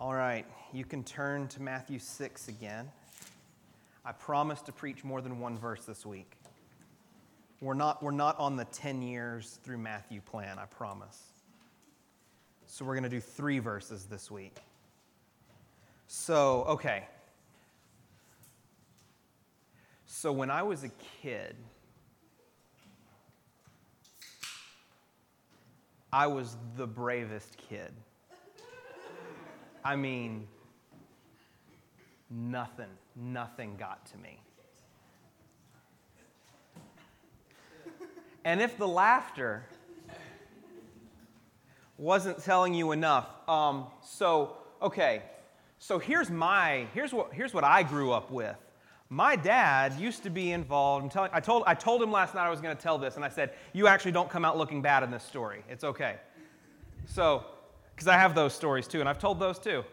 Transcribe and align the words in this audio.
All 0.00 0.14
right, 0.14 0.46
you 0.72 0.84
can 0.84 1.02
turn 1.02 1.48
to 1.48 1.60
Matthew 1.60 1.98
6 1.98 2.46
again. 2.46 2.88
I 4.04 4.12
promise 4.12 4.62
to 4.62 4.72
preach 4.72 5.02
more 5.02 5.20
than 5.20 5.40
one 5.40 5.58
verse 5.58 5.86
this 5.86 6.06
week. 6.06 6.30
We're 7.60 7.74
not, 7.74 8.00
we're 8.00 8.12
not 8.12 8.38
on 8.38 8.54
the 8.54 8.64
10 8.66 9.02
years 9.02 9.58
through 9.64 9.78
Matthew 9.78 10.20
plan, 10.20 10.56
I 10.56 10.66
promise. 10.66 11.20
So 12.68 12.84
we're 12.84 12.94
going 12.94 13.02
to 13.02 13.08
do 13.08 13.18
three 13.18 13.58
verses 13.58 14.04
this 14.04 14.30
week. 14.30 14.58
So, 16.06 16.62
okay. 16.68 17.08
So 20.06 20.30
when 20.30 20.48
I 20.48 20.62
was 20.62 20.84
a 20.84 20.90
kid, 21.22 21.56
I 26.12 26.28
was 26.28 26.56
the 26.76 26.86
bravest 26.86 27.56
kid. 27.68 27.92
I 29.88 29.96
mean, 29.96 30.46
nothing, 32.28 32.90
nothing 33.16 33.76
got 33.78 34.04
to 34.10 34.18
me. 34.18 34.38
And 38.44 38.60
if 38.60 38.76
the 38.76 38.86
laughter 38.86 39.64
wasn't 41.96 42.44
telling 42.44 42.74
you 42.74 42.92
enough, 42.92 43.30
um, 43.48 43.86
so, 44.02 44.58
okay, 44.82 45.22
so 45.78 45.98
here's 45.98 46.28
my, 46.28 46.86
here's 46.92 47.14
what, 47.14 47.32
here's 47.32 47.54
what 47.54 47.64
I 47.64 47.82
grew 47.82 48.12
up 48.12 48.30
with. 48.30 48.58
My 49.08 49.36
dad 49.36 49.98
used 49.98 50.22
to 50.24 50.28
be 50.28 50.52
involved. 50.52 51.04
I'm 51.04 51.08
telling, 51.08 51.30
I, 51.32 51.40
told, 51.40 51.62
I 51.66 51.72
told 51.72 52.02
him 52.02 52.12
last 52.12 52.34
night 52.34 52.46
I 52.46 52.50
was 52.50 52.60
going 52.60 52.76
to 52.76 52.82
tell 52.82 52.98
this, 52.98 53.16
and 53.16 53.24
I 53.24 53.30
said, 53.30 53.54
You 53.72 53.86
actually 53.86 54.12
don't 54.12 54.28
come 54.28 54.44
out 54.44 54.58
looking 54.58 54.82
bad 54.82 55.02
in 55.02 55.10
this 55.10 55.24
story. 55.24 55.64
It's 55.66 55.82
okay. 55.82 56.16
So, 57.06 57.46
because 57.98 58.06
I 58.06 58.16
have 58.16 58.36
those 58.36 58.54
stories 58.54 58.86
too, 58.86 59.00
and 59.00 59.08
I've 59.08 59.18
told 59.18 59.40
those 59.40 59.58
too. 59.58 59.84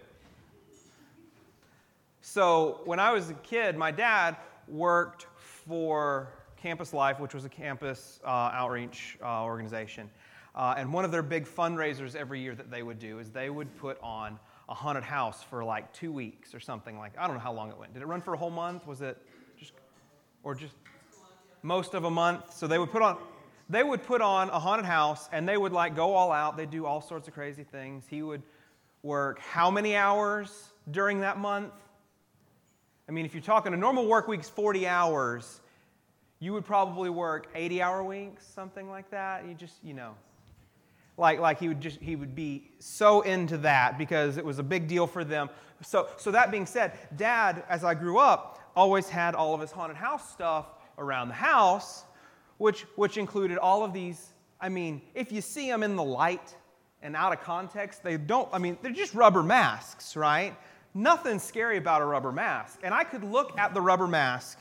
So, 2.22 2.82
when 2.86 3.00
I 3.00 3.12
was 3.12 3.32
a 3.32 3.34
kid, 3.34 3.76
my 3.76 3.90
dad 3.90 4.36
worked 4.68 5.26
for 5.40 6.30
Campus 6.56 6.94
Life, 6.94 7.20
which 7.20 7.34
was 7.34 7.46
a 7.46 7.50
campus 7.50 8.20
uh, 8.24 8.28
outreach 8.54 9.18
uh, 9.24 9.44
organization. 9.44 10.08
Uh, 10.54 10.76
and 10.78 10.94
one 10.94 11.04
of 11.04 11.12
their 11.12 11.24
big 11.24 11.48
fundraisers 11.48 12.16
every 12.16 12.40
year 12.40 12.54
that 12.54 12.70
they 12.70 12.84
would 12.84 13.00
do 13.00 13.18
is 13.18 13.32
they 13.32 13.50
would 13.50 13.76
put 13.76 13.98
on 14.04 14.38
a 14.70 14.76
haunted 14.76 15.04
house 15.04 15.42
for 15.42 15.64
like 15.64 15.92
two 15.92 16.12
weeks 16.12 16.54
or 16.54 16.60
something 16.60 17.00
like 17.00 17.18
I 17.18 17.26
don't 17.26 17.38
know 17.38 17.42
how 17.42 17.54
long 17.54 17.72
it 17.72 17.78
went. 17.80 17.96
Did 17.96 18.04
it 18.04 18.08
run 18.08 18.22
for 18.22 18.36
a 18.36 18.38
whole 18.38 18.52
month? 18.52 18.86
Was 18.86 19.02
it 19.02 19.18
just 19.58 19.74
or 20.44 20.54
just 20.54 20.76
most 21.64 21.96
of 21.96 22.04
a 22.04 22.12
month? 22.12 22.54
So 22.54 22.68
they 22.68 22.78
would 22.78 22.92
put 22.92 23.02
on 23.02 23.18
they 23.70 23.84
would 23.84 24.04
put 24.04 24.22
on 24.22 24.50
a 24.50 24.60
haunted 24.60 24.86
house 24.86 25.28
and 25.32 25.48
they 25.48 25.58
would 25.58 25.72
like 25.72 25.96
go 25.96 26.14
all 26.14 26.32
out. 26.32 26.58
They'd 26.58 26.70
do 26.70 26.86
all 26.86 27.02
sorts 27.02 27.28
of 27.28 27.34
crazy 27.34 27.64
things. 27.64 28.06
He 28.08 28.22
would 28.22 28.44
work 29.02 29.40
how 29.40 29.72
many 29.72 29.96
hours 29.96 30.70
during 30.92 31.22
that 31.22 31.38
month? 31.38 31.74
I 33.08 33.12
mean, 33.12 33.26
if 33.26 33.34
you're 33.34 33.44
talking 33.44 33.74
a 33.74 33.78
normal 33.78 34.08
work 34.08 34.28
week's 34.28 34.50
40 34.50 34.88
hours, 34.88 35.62
you 36.40 36.54
would 36.54 36.66
probably 36.66 37.10
work 37.10 37.48
80 37.56 37.82
hour 37.82 38.04
weeks, 38.04 38.46
something 38.46 38.90
like 38.90 39.10
that. 39.12 39.46
You 39.48 39.54
just, 39.54 39.76
you 39.84 39.94
know, 39.94 40.16
like, 41.18 41.40
like 41.40 41.60
he 41.60 41.68
would 41.68 41.82
just 41.82 42.00
he 42.02 42.16
would 42.16 42.36
be 42.36 42.72
so 42.80 43.22
into 43.22 43.58
that 43.60 43.98
because 43.98 44.38
it 44.38 44.46
was 44.46 44.60
a 44.60 44.64
big 44.64 44.88
deal 44.88 45.08
for 45.08 45.24
them 45.24 45.50
so 45.82 46.08
so 46.18 46.32
that 46.32 46.52
being 46.52 46.66
said 46.66 46.94
dad 47.16 47.64
as 47.70 47.84
i 47.84 47.94
grew 47.94 48.18
up 48.18 48.60
always 48.76 49.10
had 49.10 49.36
all 49.36 49.54
of 49.54 49.62
his 49.62 49.72
haunted 49.72 49.98
house 49.98 50.30
stuff 50.32 50.68
around 50.98 51.28
the 51.28 51.34
house 51.34 52.06
which 52.58 52.82
which 52.96 53.18
included 53.18 53.58
all 53.58 53.84
of 53.84 53.94
these 53.94 54.34
i 54.62 54.70
mean 54.70 55.02
if 55.14 55.32
you 55.32 55.42
see 55.42 55.70
them 55.70 55.84
in 55.84 55.96
the 55.96 56.04
light 56.04 56.56
and 57.02 57.16
out 57.16 57.34
of 57.34 57.42
context 57.42 58.04
they 58.04 58.18
don't 58.18 58.50
i 58.54 58.58
mean 58.58 58.78
they're 58.82 58.92
just 58.92 59.14
rubber 59.14 59.44
masks 59.44 60.16
right 60.16 60.56
nothing 60.94 61.40
scary 61.40 61.78
about 61.78 62.02
a 62.02 62.06
rubber 62.06 62.32
mask 62.32 62.80
and 62.84 62.94
i 62.94 63.04
could 63.04 63.24
look 63.24 63.58
at 63.58 63.74
the 63.74 63.82
rubber 63.82 64.08
mask 64.08 64.60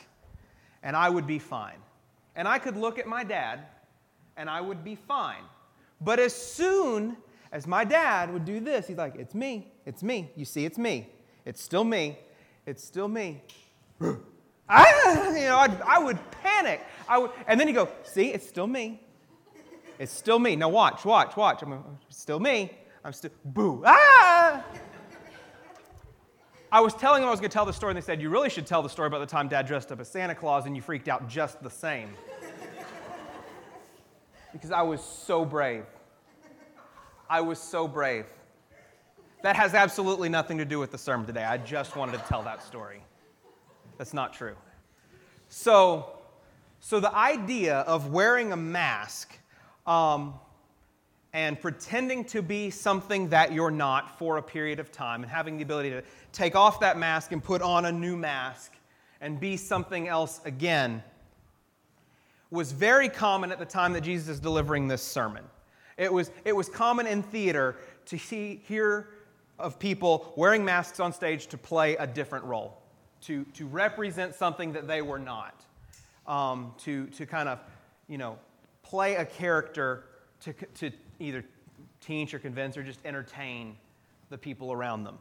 and 0.83 0.97
i 0.97 1.09
would 1.09 1.27
be 1.27 1.39
fine 1.39 1.79
and 2.37 2.49
i 2.49 2.59
could 2.59 2.77
look 2.77 2.99
at 2.99 3.07
my 3.07 3.23
dad 3.25 3.61
and 4.37 4.51
i 4.51 4.61
would 4.61 4.83
be 4.85 4.95
fine 4.95 5.45
but 6.01 6.19
as 6.19 6.35
soon 6.35 7.17
as 7.55 7.67
my 7.67 7.85
dad 7.85 8.33
would 8.33 8.45
do 8.45 8.61
this, 8.61 8.89
he's 8.89 8.97
like, 8.97 9.15
It's 9.17 9.35
me, 9.35 9.73
it's 9.87 10.03
me. 10.03 10.31
You 10.37 10.45
see, 10.45 10.65
it's 10.65 10.77
me. 10.77 11.09
It's 11.45 11.63
still 11.63 11.85
me. 11.85 12.19
It's 12.67 12.83
still 12.85 13.09
me. 13.09 13.43
I, 14.01 14.17
ah, 14.69 15.29
you 15.29 15.45
know, 15.45 15.59
I'd, 15.59 15.81
I 15.83 15.99
would 15.99 16.19
panic. 16.43 16.81
I 17.09 17.19
would, 17.19 17.31
and 17.47 17.59
then 17.59 17.69
you 17.69 17.75
go, 17.75 17.89
See, 18.03 18.33
it's 18.33 18.49
still 18.49 18.67
me. 18.67 19.01
It's 19.99 20.13
still 20.13 20.39
me. 20.39 20.57
Now 20.57 20.69
watch, 20.69 21.05
watch, 21.05 21.37
watch. 21.37 21.63
I'm 21.63 21.83
still 22.09 22.41
me. 22.41 22.73
I'm 23.05 23.13
still, 23.13 23.31
boo. 23.45 23.83
Ah! 23.85 24.65
I 26.73 26.81
was 26.81 26.95
telling 26.95 27.21
them 27.21 27.29
I 27.29 27.31
was 27.31 27.39
going 27.39 27.51
to 27.51 27.55
tell 27.55 27.65
the 27.65 27.73
story, 27.73 27.93
and 27.93 27.97
they 27.97 28.05
said, 28.05 28.21
You 28.21 28.31
really 28.31 28.51
should 28.51 28.67
tell 28.67 28.83
the 28.83 28.89
story 28.89 29.07
about 29.07 29.21
the 29.21 29.27
time 29.27 29.47
dad 29.47 29.67
dressed 29.67 29.93
up 29.93 30.01
as 30.01 30.09
Santa 30.09 30.35
Claus 30.35 30.67
and 30.67 30.75
you 30.75 30.83
freaked 30.83 31.09
out 31.09 31.29
just 31.29 31.63
the 31.63 31.71
same 31.71 32.11
because 34.55 34.71
I 34.71 34.83
was 34.83 35.03
so 35.03 35.45
brave. 35.45 35.85
I 37.29 37.41
was 37.41 37.59
so 37.59 37.87
brave. 37.87 38.25
That 39.43 39.57
has 39.57 39.75
absolutely 39.75 40.29
nothing 40.29 40.57
to 40.59 40.65
do 40.65 40.79
with 40.79 40.91
the 40.91 40.99
sermon 40.99 41.27
today. 41.27 41.45
I 41.45 41.59
just 41.59 41.97
wanted 41.97 42.13
to 42.13 42.25
tell 42.29 42.43
that 42.45 42.63
story. 42.63 43.03
That's 43.99 44.15
not 44.15 44.33
true. 44.33 44.55
So, 45.49 46.19
so 46.87 47.01
the 47.01 47.17
idea 47.17 47.79
of 47.79 48.13
wearing 48.13 48.53
a 48.53 48.59
mask 48.59 49.39
um, 49.87 50.35
and 51.33 51.59
pretending 51.59 52.27
to 52.27 52.43
be 52.43 52.69
something 52.69 53.31
that 53.31 53.55
you're 53.55 53.71
not 53.71 54.19
for 54.19 54.37
a 54.37 54.43
period 54.43 54.79
of 54.79 54.93
time 54.93 55.23
and 55.23 55.33
having 55.33 55.57
the 55.57 55.63
ability 55.63 55.89
to 55.89 56.03
take 56.33 56.55
off 56.55 56.81
that 56.81 56.99
mask 56.99 57.33
and 57.33 57.43
put 57.43 57.63
on 57.63 57.87
a 57.87 57.91
new 57.91 58.19
mask 58.19 58.71
and 59.23 59.41
be 59.41 59.57
something 59.57 60.09
else 60.09 60.43
again 60.45 61.03
was 62.51 62.71
very 62.71 63.09
common 63.09 63.51
at 63.51 63.59
the 63.59 63.65
time 63.65 63.95
that 63.95 64.03
Jesus 64.03 64.29
is 64.29 64.39
delivering 64.39 64.87
this 64.87 65.01
sermon. 65.01 65.45
It 65.97 66.13
was, 66.13 66.31
it 66.45 66.55
was 66.55 66.69
common 66.69 67.07
in 67.07 67.23
theater 67.23 67.77
to 68.05 68.19
see, 68.19 68.61
hear 68.69 69.09
of 69.59 69.79
people 69.79 70.35
wearing 70.37 70.63
masks 70.63 71.01
on 71.01 71.15
stage 71.15 71.47
to 71.47 71.57
play 71.57 71.97
a 71.97 72.07
different 72.07 72.45
role, 72.45 72.77
to, 73.23 73.47
to 73.55 73.67
represent 73.69 74.35
something 74.35 74.75
that 74.75 74.87
they 74.87 75.01
were 75.01 75.19
not, 75.19 75.65
um, 76.27 76.75
to, 76.79 77.07
to 77.09 77.27
kind 77.27 77.49
of, 77.49 77.59
you 78.09 78.19
know, 78.19 78.39
play 78.83 79.17
a 79.17 79.25
character 79.25 80.05
to, 80.41 80.53
to 80.53 80.91
either 81.19 81.45
teach 82.01 82.35
or 82.35 82.39
convince 82.39 82.77
or 82.77 82.83
just 82.83 83.01
entertain 83.05 83.77
the 84.31 84.39
people 84.39 84.73
around 84.73 85.05
them. 85.05 85.19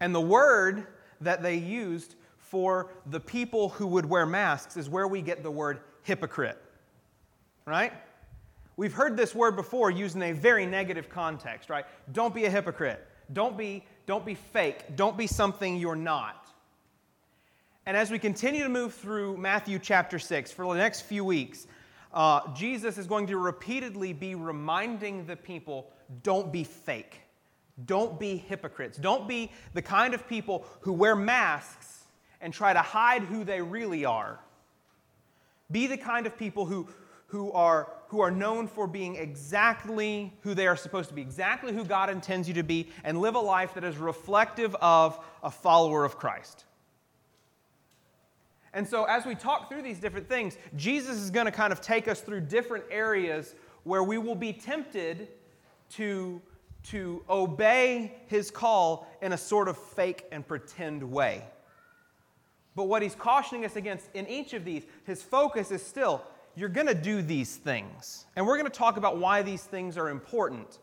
And 0.00 0.14
the 0.14 0.20
word 0.20 0.86
that 1.20 1.42
they 1.42 1.56
used 1.56 2.16
for 2.38 2.90
the 3.06 3.20
people 3.20 3.70
who 3.70 3.86
would 3.86 4.06
wear 4.06 4.26
masks 4.26 4.76
is 4.76 4.88
where 4.88 5.08
we 5.08 5.22
get 5.22 5.42
the 5.42 5.50
word 5.50 5.80
hypocrite. 6.02 6.58
Right? 7.66 7.92
We've 8.76 8.92
heard 8.92 9.16
this 9.16 9.34
word 9.34 9.56
before 9.56 9.90
used 9.90 10.16
in 10.16 10.22
a 10.22 10.32
very 10.32 10.66
negative 10.66 11.08
context, 11.08 11.70
right? 11.70 11.86
Don't 12.12 12.34
be 12.34 12.44
a 12.44 12.50
hypocrite. 12.50 13.06
Don't 13.32 13.56
be, 13.56 13.84
don't 14.06 14.26
be 14.26 14.34
fake. 14.34 14.96
Don't 14.96 15.16
be 15.16 15.26
something 15.26 15.76
you're 15.76 15.96
not. 15.96 16.43
And 17.86 17.98
as 17.98 18.10
we 18.10 18.18
continue 18.18 18.62
to 18.62 18.70
move 18.70 18.94
through 18.94 19.36
Matthew 19.36 19.78
chapter 19.78 20.18
6 20.18 20.50
for 20.52 20.64
the 20.72 20.80
next 20.80 21.02
few 21.02 21.22
weeks, 21.22 21.66
uh, 22.14 22.40
Jesus 22.54 22.96
is 22.96 23.06
going 23.06 23.26
to 23.26 23.36
repeatedly 23.36 24.14
be 24.14 24.34
reminding 24.34 25.26
the 25.26 25.36
people 25.36 25.90
don't 26.22 26.50
be 26.50 26.64
fake. 26.64 27.20
Don't 27.84 28.18
be 28.18 28.36
hypocrites. 28.36 28.96
Don't 28.96 29.28
be 29.28 29.50
the 29.74 29.82
kind 29.82 30.14
of 30.14 30.26
people 30.26 30.64
who 30.80 30.94
wear 30.94 31.14
masks 31.14 32.04
and 32.40 32.54
try 32.54 32.72
to 32.72 32.80
hide 32.80 33.22
who 33.22 33.44
they 33.44 33.60
really 33.60 34.06
are. 34.06 34.40
Be 35.70 35.86
the 35.86 35.98
kind 35.98 36.26
of 36.26 36.38
people 36.38 36.64
who, 36.64 36.88
who, 37.26 37.52
are, 37.52 37.92
who 38.08 38.20
are 38.20 38.30
known 38.30 38.66
for 38.66 38.86
being 38.86 39.16
exactly 39.16 40.32
who 40.40 40.54
they 40.54 40.66
are 40.66 40.76
supposed 40.76 41.10
to 41.10 41.14
be, 41.14 41.20
exactly 41.20 41.74
who 41.74 41.84
God 41.84 42.08
intends 42.08 42.48
you 42.48 42.54
to 42.54 42.62
be, 42.62 42.88
and 43.02 43.20
live 43.20 43.34
a 43.34 43.40
life 43.40 43.74
that 43.74 43.84
is 43.84 43.98
reflective 43.98 44.74
of 44.76 45.18
a 45.42 45.50
follower 45.50 46.04
of 46.04 46.16
Christ. 46.16 46.64
And 48.74 48.86
so, 48.86 49.04
as 49.04 49.24
we 49.24 49.36
talk 49.36 49.68
through 49.68 49.82
these 49.82 50.00
different 50.00 50.28
things, 50.28 50.58
Jesus 50.76 51.16
is 51.16 51.30
going 51.30 51.46
to 51.46 51.52
kind 51.52 51.72
of 51.72 51.80
take 51.80 52.08
us 52.08 52.20
through 52.20 52.40
different 52.42 52.84
areas 52.90 53.54
where 53.84 54.02
we 54.02 54.18
will 54.18 54.34
be 54.34 54.52
tempted 54.52 55.28
to, 55.90 56.42
to 56.90 57.24
obey 57.30 58.16
his 58.26 58.50
call 58.50 59.06
in 59.22 59.32
a 59.32 59.38
sort 59.38 59.68
of 59.68 59.78
fake 59.78 60.26
and 60.32 60.46
pretend 60.46 61.08
way. 61.08 61.44
But 62.74 62.84
what 62.84 63.02
he's 63.02 63.14
cautioning 63.14 63.64
us 63.64 63.76
against 63.76 64.08
in 64.14 64.26
each 64.26 64.52
of 64.52 64.64
these, 64.64 64.82
his 65.06 65.22
focus 65.22 65.70
is 65.70 65.84
still 65.84 66.22
you're 66.56 66.68
going 66.68 66.86
to 66.86 66.94
do 66.94 67.22
these 67.22 67.56
things. 67.56 68.26
And 68.36 68.46
we're 68.46 68.56
going 68.56 68.70
to 68.70 68.76
talk 68.76 68.96
about 68.96 69.18
why 69.18 69.42
these 69.42 69.62
things 69.62 69.96
are 69.96 70.08
important. 70.08 70.78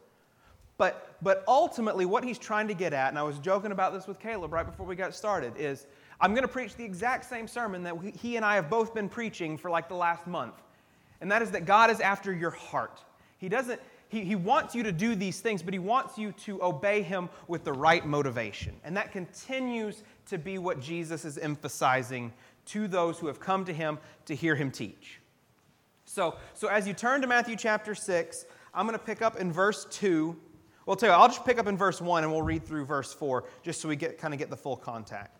But, 0.78 1.16
but 1.22 1.44
ultimately, 1.48 2.06
what 2.06 2.24
he's 2.24 2.38
trying 2.38 2.68
to 2.68 2.74
get 2.74 2.94
at, 2.94 3.10
and 3.10 3.20
I 3.20 3.24
was 3.24 3.40
joking 3.40 3.72
about 3.72 3.94
this 3.94 4.08
with 4.08 4.20
Caleb 4.20 4.52
right 4.54 4.66
before 4.66 4.86
we 4.86 4.96
got 4.96 5.14
started, 5.14 5.54
is 5.58 5.86
I'm 6.22 6.34
going 6.34 6.44
to 6.44 6.48
preach 6.48 6.76
the 6.76 6.84
exact 6.84 7.26
same 7.26 7.48
sermon 7.48 7.84
that 7.84 7.96
he 8.20 8.36
and 8.36 8.46
I 8.46 8.56
have 8.56 8.70
both 8.70 8.94
been 8.94 9.10
preaching 9.10 9.58
for 9.58 9.70
like 9.70 9.90
the 9.90 9.96
last 9.96 10.28
month. 10.28 10.56
And 11.20 11.32
that 11.32 11.42
is 11.42 11.52
that 11.52 11.66
God 11.66 11.90
is 11.90 12.00
after 12.00 12.32
your 12.34 12.52
heart. 12.52 13.04
He 13.38 13.50
doesn't, 13.50 13.82
he, 14.10 14.22
he 14.22 14.36
wants 14.36 14.76
you 14.76 14.84
to 14.84 14.92
do 14.92 15.16
these 15.16 15.40
things, 15.40 15.64
but 15.64 15.74
he 15.74 15.80
wants 15.80 16.18
you 16.18 16.32
to 16.34 16.64
obey 16.64 17.02
him 17.02 17.30
with 17.48 17.64
the 17.64 17.74
right 17.74 18.06
motivation. 18.06 18.76
And 18.84 18.96
that 18.98 19.12
continues 19.12 20.04
to 20.28 20.38
be 20.38 20.58
what 20.58 20.80
Jesus 20.80 21.26
is 21.26 21.38
emphasizing 21.38 22.34
to 22.68 22.88
those 22.88 23.18
who 23.20 23.28
have 23.28 23.40
come 23.40 23.66
to 23.66 23.74
him 23.74 23.98
to 24.26 24.36
hear 24.36 24.56
him 24.56 24.72
teach. 24.72 25.20
So, 26.06 26.36
so 26.54 26.68
as 26.68 26.88
you 26.88 26.94
turn 26.94 27.22
to 27.22 27.28
Matthew 27.28 27.56
chapter 27.56 27.96
6, 27.96 28.46
I'm 28.74 28.86
going 28.86 28.98
to 28.98 29.04
pick 29.04 29.22
up 29.22 29.38
in 29.38 29.52
verse 29.52 29.86
2. 29.92 30.36
Well, 30.86 30.94
I'll 30.94 30.96
tell 30.96 31.10
you, 31.10 31.16
I'll 31.16 31.28
just 31.28 31.46
pick 31.46 31.58
up 31.58 31.68
in 31.68 31.78
verse 31.78 32.02
1 32.02 32.24
and 32.24 32.32
we'll 32.32 32.42
read 32.42 32.66
through 32.66 32.86
verse 32.86 33.14
4 33.14 33.46
just 33.64 33.82
so 33.82 33.88
we 33.88 33.96
get 33.96 34.18
kind 34.18 34.34
of 34.34 34.40
get 34.40 34.50
the 34.50 34.58
full 34.58 34.76
contact, 34.76 35.40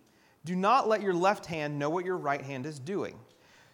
do 0.45 0.55
not 0.55 0.87
let 0.87 1.01
your 1.01 1.13
left 1.13 1.45
hand 1.45 1.77
know 1.77 1.89
what 1.89 2.05
your 2.05 2.17
right 2.17 2.41
hand 2.41 2.65
is 2.65 2.79
doing 2.79 3.17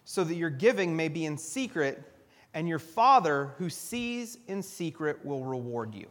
so 0.04 0.24
that 0.24 0.36
your 0.36 0.50
giving 0.50 0.96
may 0.96 1.10
be 1.10 1.26
in 1.26 1.38
secret, 1.38 2.02
and 2.54 2.66
your 2.66 2.80
Father 2.80 3.52
who 3.58 3.70
sees 3.70 4.38
in 4.48 4.64
secret 4.64 5.24
will 5.26 5.44
reward 5.44 5.94
you. 5.94 6.08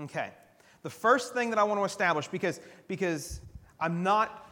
Okay. 0.00 0.30
The 0.82 0.90
first 0.90 1.32
thing 1.32 1.50
that 1.50 1.60
I 1.60 1.62
want 1.62 1.80
to 1.80 1.84
establish, 1.84 2.26
because, 2.26 2.60
because 2.88 3.40
I'm 3.78 4.02
not, 4.02 4.48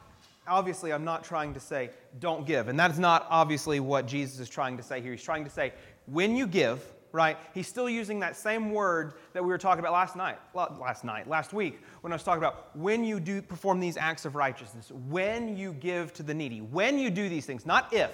obviously, 0.47 0.93
I'm 0.93 1.05
not 1.05 1.25
trying 1.25 1.55
to 1.55 1.61
say 1.61 1.91
don't 2.21 2.47
give. 2.47 2.69
And 2.69 2.79
that 2.79 2.93
is 2.93 3.01
not 3.01 3.27
obviously 3.31 3.81
what 3.81 4.07
Jesus 4.07 4.39
is 4.39 4.49
trying 4.49 4.77
to 4.77 4.83
say 4.85 5.01
here. 5.01 5.11
He's 5.11 5.23
trying 5.23 5.43
to 5.43 5.51
say 5.51 5.73
when 6.07 6.37
you 6.37 6.47
give, 6.47 6.94
right? 7.15 7.39
He's 7.55 7.69
still 7.69 7.89
using 7.89 8.19
that 8.21 8.37
same 8.37 8.73
word 8.73 9.15
that 9.35 9.43
we 9.43 9.49
were 9.49 9.57
talking 9.57 9.79
about 9.79 9.93
last 9.93 10.17
night, 10.17 10.37
last 10.53 11.05
night, 11.05 11.29
last 11.29 11.53
week, 11.53 11.81
when 12.01 12.13
I 12.13 12.17
was 12.17 12.25
talking 12.25 12.43
about 12.43 12.77
when 12.77 13.05
you 13.05 13.21
do 13.21 13.41
perform 13.41 13.79
these 13.79 13.97
acts 13.97 14.25
of 14.25 14.35
righteousness, 14.35 14.91
when 15.09 15.57
you 15.57 15.73
give 15.73 16.13
to 16.15 16.25
the 16.25 16.35
needy, 16.35 16.61
when 16.61 16.99
you 16.99 17.11
do 17.11 17.29
these 17.29 17.47
things, 17.47 17.65
not 17.65 17.95
if, 17.95 18.11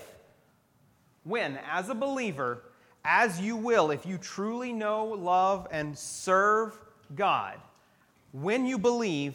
when, 1.25 1.59
as 1.73 1.89
a 1.89 1.95
believer, 1.95 2.65
as 3.03 3.41
you 3.41 3.57
will, 3.57 3.91
if 3.91 4.05
you 4.05 4.19
truly 4.19 4.71
know, 4.71 5.07
love, 5.07 5.67
and 5.71 5.97
serve 5.97 6.79
God, 7.17 7.59
when 8.33 8.67
you 8.67 8.77
believe, 8.77 9.35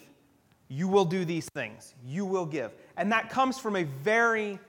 you 0.68 0.86
will 0.86 1.04
do 1.04 1.24
these 1.24 1.48
things. 1.48 1.92
You 2.06 2.24
will 2.24 2.46
give. 2.46 2.70
And 2.96 3.10
that 3.10 3.30
comes 3.30 3.58
from 3.58 3.74
a 3.74 3.82
very 3.82 4.60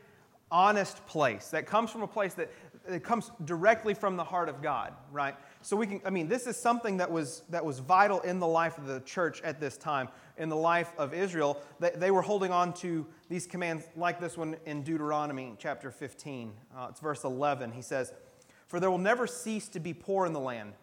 honest 0.51 1.05
place. 1.07 1.49
That 1.49 1.65
comes 1.65 1.91
from 1.91 2.01
a 2.01 2.07
place 2.07 2.33
that, 2.35 2.51
it 2.87 3.03
comes 3.03 3.31
directly 3.45 3.93
from 3.93 4.15
the 4.15 4.23
heart 4.23 4.49
of 4.49 4.61
God, 4.61 4.93
right? 5.11 5.35
So 5.61 5.75
we 5.75 5.87
can, 5.87 6.01
I 6.05 6.09
mean, 6.09 6.27
this 6.27 6.47
is 6.47 6.55
something 6.55 6.97
that 6.97 7.11
was, 7.11 7.43
that 7.49 7.63
was 7.63 7.79
vital 7.79 8.21
in 8.21 8.39
the 8.39 8.47
life 8.47 8.77
of 8.77 8.87
the 8.87 8.99
church 9.01 9.41
at 9.41 9.59
this 9.59 9.77
time, 9.77 10.09
in 10.37 10.49
the 10.49 10.55
life 10.55 10.91
of 10.97 11.13
Israel. 11.13 11.61
They, 11.79 11.91
they 11.91 12.11
were 12.11 12.21
holding 12.21 12.51
on 12.51 12.73
to 12.75 13.05
these 13.29 13.45
commands 13.45 13.85
like 13.95 14.19
this 14.19 14.37
one 14.37 14.55
in 14.65 14.83
Deuteronomy 14.83 15.55
chapter 15.57 15.91
15. 15.91 16.53
Uh, 16.75 16.87
it's 16.89 16.99
verse 16.99 17.23
11. 17.23 17.71
He 17.71 17.81
says, 17.81 18.13
For 18.67 18.79
there 18.79 18.91
will 18.91 18.97
never 18.97 19.27
cease 19.27 19.67
to 19.69 19.79
be 19.79 19.93
poor 19.93 20.25
in 20.25 20.33
the 20.33 20.39
land. 20.39 20.73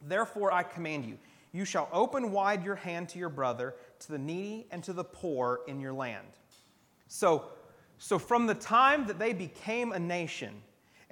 Therefore 0.00 0.52
I 0.52 0.62
command 0.62 1.04
you, 1.04 1.18
you 1.52 1.64
shall 1.64 1.88
open 1.92 2.32
wide 2.32 2.64
your 2.64 2.76
hand 2.76 3.08
to 3.10 3.18
your 3.18 3.28
brother, 3.28 3.74
to 4.00 4.12
the 4.12 4.18
needy, 4.18 4.66
and 4.70 4.82
to 4.84 4.92
the 4.92 5.04
poor 5.04 5.60
in 5.66 5.80
your 5.80 5.92
land. 5.92 6.26
So, 7.08 7.44
so 7.98 8.18
from 8.18 8.46
the 8.46 8.54
time 8.54 9.06
that 9.06 9.18
they 9.18 9.32
became 9.32 9.92
a 9.92 9.98
nation, 9.98 10.62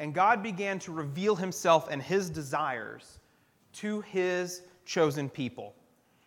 and 0.00 0.14
God 0.14 0.43
began 0.43 0.79
to 0.81 0.93
reveal 0.93 1.37
himself 1.37 1.88
and 1.91 2.02
his 2.02 2.31
desires 2.31 3.20
to 3.75 4.00
his 4.00 4.62
chosen 4.87 5.29
people. 5.29 5.75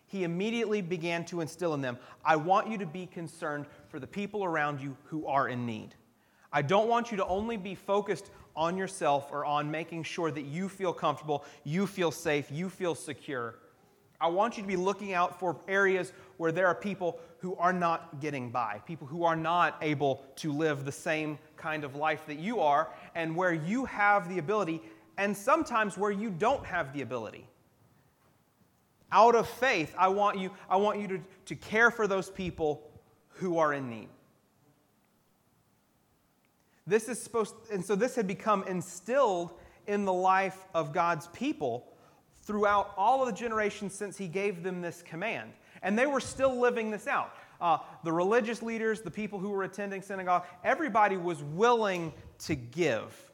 He 0.06 0.22
immediately 0.22 0.80
began 0.80 1.24
to 1.26 1.40
instill 1.40 1.74
in 1.74 1.80
them 1.80 1.98
I 2.24 2.36
want 2.36 2.70
you 2.70 2.78
to 2.78 2.86
be 2.86 3.04
concerned 3.06 3.66
for 3.88 3.98
the 3.98 4.06
people 4.06 4.44
around 4.44 4.80
you 4.80 4.96
who 5.06 5.26
are 5.26 5.48
in 5.48 5.66
need. 5.66 5.96
I 6.52 6.62
don't 6.62 6.88
want 6.88 7.10
you 7.10 7.16
to 7.16 7.26
only 7.26 7.56
be 7.56 7.74
focused 7.74 8.30
on 8.54 8.76
yourself 8.76 9.32
or 9.32 9.44
on 9.44 9.68
making 9.68 10.04
sure 10.04 10.30
that 10.30 10.42
you 10.42 10.68
feel 10.68 10.92
comfortable, 10.92 11.44
you 11.64 11.88
feel 11.88 12.12
safe, 12.12 12.52
you 12.52 12.70
feel 12.70 12.94
secure. 12.94 13.56
I 14.20 14.28
want 14.28 14.56
you 14.56 14.62
to 14.62 14.68
be 14.68 14.76
looking 14.76 15.12
out 15.12 15.40
for 15.40 15.56
areas 15.66 16.12
where 16.36 16.52
there 16.52 16.68
are 16.68 16.74
people 16.74 17.18
who 17.38 17.56
are 17.56 17.72
not 17.72 18.20
getting 18.20 18.50
by, 18.50 18.80
people 18.86 19.06
who 19.06 19.24
are 19.24 19.36
not 19.36 19.76
able 19.82 20.24
to 20.36 20.52
live 20.52 20.84
the 20.84 20.92
same 20.92 21.38
kind 21.56 21.84
of 21.84 21.94
life 21.94 22.24
that 22.26 22.38
you 22.38 22.60
are, 22.60 22.90
and 23.14 23.36
where 23.36 23.52
you 23.52 23.84
have 23.84 24.28
the 24.28 24.38
ability, 24.38 24.82
and 25.18 25.36
sometimes 25.36 25.96
where 25.96 26.10
you 26.10 26.30
don't 26.30 26.64
have 26.66 26.92
the 26.92 27.02
ability. 27.02 27.46
Out 29.12 29.34
of 29.34 29.48
faith, 29.48 29.94
I 29.96 30.08
want 30.08 30.38
you, 30.38 30.50
I 30.68 30.76
want 30.76 31.00
you 31.00 31.08
to, 31.08 31.20
to 31.46 31.54
care 31.54 31.90
for 31.90 32.06
those 32.06 32.30
people 32.30 32.90
who 33.28 33.58
are 33.58 33.72
in 33.72 33.88
need. 33.88 34.08
This 36.86 37.08
is 37.08 37.20
supposed, 37.20 37.54
and 37.72 37.84
so 37.84 37.94
this 37.94 38.14
had 38.14 38.26
become 38.26 38.64
instilled 38.64 39.52
in 39.86 40.04
the 40.04 40.12
life 40.12 40.66
of 40.74 40.92
God's 40.92 41.28
people 41.28 41.86
throughout 42.42 42.92
all 42.96 43.22
of 43.22 43.26
the 43.26 43.32
generations 43.32 43.94
since 43.94 44.18
He 44.18 44.28
gave 44.28 44.62
them 44.62 44.82
this 44.82 45.02
command. 45.02 45.52
And 45.82 45.98
they 45.98 46.06
were 46.06 46.20
still 46.20 46.58
living 46.58 46.90
this 46.90 47.06
out. 47.06 47.34
Uh, 47.60 47.78
the 48.02 48.12
religious 48.12 48.62
leaders, 48.62 49.00
the 49.00 49.10
people 49.10 49.38
who 49.38 49.50
were 49.50 49.62
attending 49.62 50.02
synagogue, 50.02 50.44
everybody 50.62 51.16
was 51.16 51.42
willing 51.42 52.12
to 52.46 52.54
give. 52.54 53.30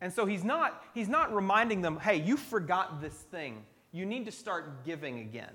And 0.00 0.12
so 0.12 0.26
he's 0.26 0.44
not, 0.44 0.84
he's 0.94 1.08
not 1.08 1.34
reminding 1.34 1.80
them, 1.80 1.98
hey, 1.98 2.16
you 2.16 2.36
forgot 2.36 3.00
this 3.00 3.14
thing. 3.14 3.64
You 3.92 4.04
need 4.04 4.24
to 4.26 4.32
start 4.32 4.84
giving 4.84 5.20
again. 5.20 5.52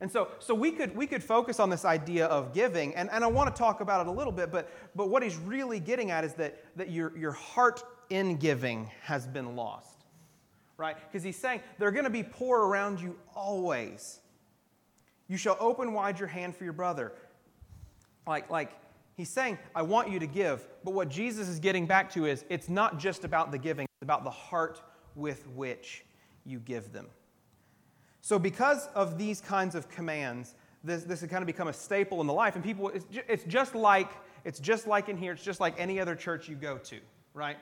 And 0.00 0.10
so, 0.10 0.28
so 0.38 0.54
we, 0.54 0.70
could, 0.70 0.96
we 0.96 1.06
could 1.06 1.24
focus 1.24 1.58
on 1.58 1.70
this 1.70 1.84
idea 1.84 2.26
of 2.26 2.54
giving, 2.54 2.94
and, 2.94 3.10
and 3.10 3.24
I 3.24 3.26
want 3.26 3.54
to 3.54 3.58
talk 3.58 3.80
about 3.80 4.06
it 4.06 4.08
a 4.08 4.12
little 4.12 4.32
bit, 4.32 4.52
but, 4.52 4.70
but 4.94 5.08
what 5.08 5.24
he's 5.24 5.36
really 5.36 5.80
getting 5.80 6.12
at 6.12 6.24
is 6.24 6.34
that, 6.34 6.64
that 6.76 6.90
your, 6.90 7.16
your 7.18 7.32
heart 7.32 7.82
in 8.08 8.36
giving 8.36 8.90
has 9.02 9.26
been 9.26 9.56
lost, 9.56 10.04
right? 10.76 10.96
Because 11.10 11.24
he's 11.24 11.36
saying 11.36 11.60
they're 11.78 11.90
going 11.90 12.04
to 12.04 12.10
be 12.10 12.22
poor 12.22 12.68
around 12.68 13.00
you 13.00 13.16
always. 13.34 14.20
You 15.26 15.36
shall 15.36 15.56
open 15.58 15.92
wide 15.92 16.18
your 16.18 16.28
hand 16.28 16.56
for 16.56 16.62
your 16.62 16.72
brother. 16.72 17.12
Like, 18.26 18.50
like 18.50 18.70
he's 19.18 19.28
saying, 19.28 19.58
I 19.74 19.82
want 19.82 20.10
you 20.10 20.18
to 20.18 20.26
give. 20.26 20.66
But 20.82 20.94
what 20.94 21.10
Jesus 21.10 21.46
is 21.46 21.58
getting 21.58 21.86
back 21.86 22.10
to 22.14 22.24
is 22.24 22.46
it's 22.48 22.70
not 22.70 22.98
just 22.98 23.24
about 23.24 23.52
the 23.52 23.58
giving, 23.58 23.84
it's 23.84 24.02
about 24.02 24.24
the 24.24 24.30
heart 24.30 24.80
with 25.14 25.46
which 25.48 26.06
you 26.46 26.58
give 26.58 26.90
them. 26.92 27.06
So, 28.22 28.38
because 28.38 28.88
of 28.94 29.18
these 29.18 29.42
kinds 29.42 29.74
of 29.74 29.90
commands, 29.90 30.54
this, 30.82 31.02
this 31.02 31.20
has 31.20 31.28
kind 31.28 31.42
of 31.42 31.46
become 31.46 31.68
a 31.68 31.72
staple 31.72 32.22
in 32.22 32.26
the 32.26 32.32
life. 32.32 32.54
And 32.54 32.64
people, 32.64 32.88
it's, 32.88 33.04
ju- 33.04 33.22
it's 33.28 33.44
just 33.44 33.74
like 33.74 34.10
it's 34.44 34.60
just 34.60 34.86
like 34.86 35.10
in 35.10 35.18
here. 35.18 35.32
It's 35.32 35.44
just 35.44 35.60
like 35.60 35.74
any 35.78 36.00
other 36.00 36.14
church 36.14 36.48
you 36.48 36.54
go 36.54 36.78
to, 36.78 36.98
right? 37.34 37.56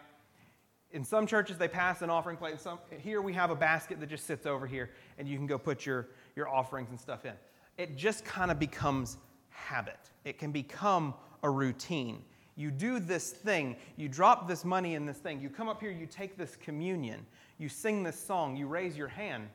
In 0.93 1.05
some 1.05 1.27
churches, 1.27 1.59
they 1.59 1.69
pass 1.69 2.03
an 2.03 2.11
offering 2.11 2.37
plate. 2.37 2.61
some, 2.61 2.79
here 2.99 3.21
we 3.21 3.33
have 3.33 3.51
a 3.51 3.57
basket 3.57 3.99
that 3.99 4.09
just 4.09 4.27
sits 4.27 4.47
over 4.47 4.67
here, 4.67 4.91
and 5.19 5.27
you 5.27 5.37
can 5.37 5.47
go 5.47 5.59
put 5.59 5.85
your, 5.85 6.09
your 6.37 6.49
offerings 6.49 6.91
and 6.91 7.01
stuff 7.01 7.25
in 7.25 7.33
it 7.79 7.97
just 7.97 8.25
kind 8.25 8.51
of 8.51 8.59
becomes 8.59 9.19
habit. 9.51 9.99
It 10.25 10.39
can 10.39 10.53
become 10.53 11.15
a 11.43 11.51
routine. 11.51 12.23
You 12.57 12.71
do 12.71 12.99
this 12.99 13.31
thing, 13.31 13.77
you 13.97 14.09
drop 14.09 14.49
this 14.49 14.65
money 14.65 14.95
in 14.95 15.05
this 15.05 15.19
thing, 15.19 15.41
you 15.41 15.51
come 15.51 15.69
up 15.69 15.81
here, 15.81 15.91
you 15.91 16.07
take 16.07 16.39
this 16.39 16.57
communion, 16.57 17.27
you 17.59 17.69
sing 17.69 18.03
this 18.03 18.19
song, 18.19 18.57
you 18.57 18.67
raise 18.67 18.97
your 18.97 19.09
hand 19.09 19.49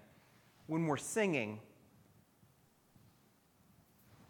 when 0.67 0.85
we're 0.85 0.97
singing. 0.97 1.59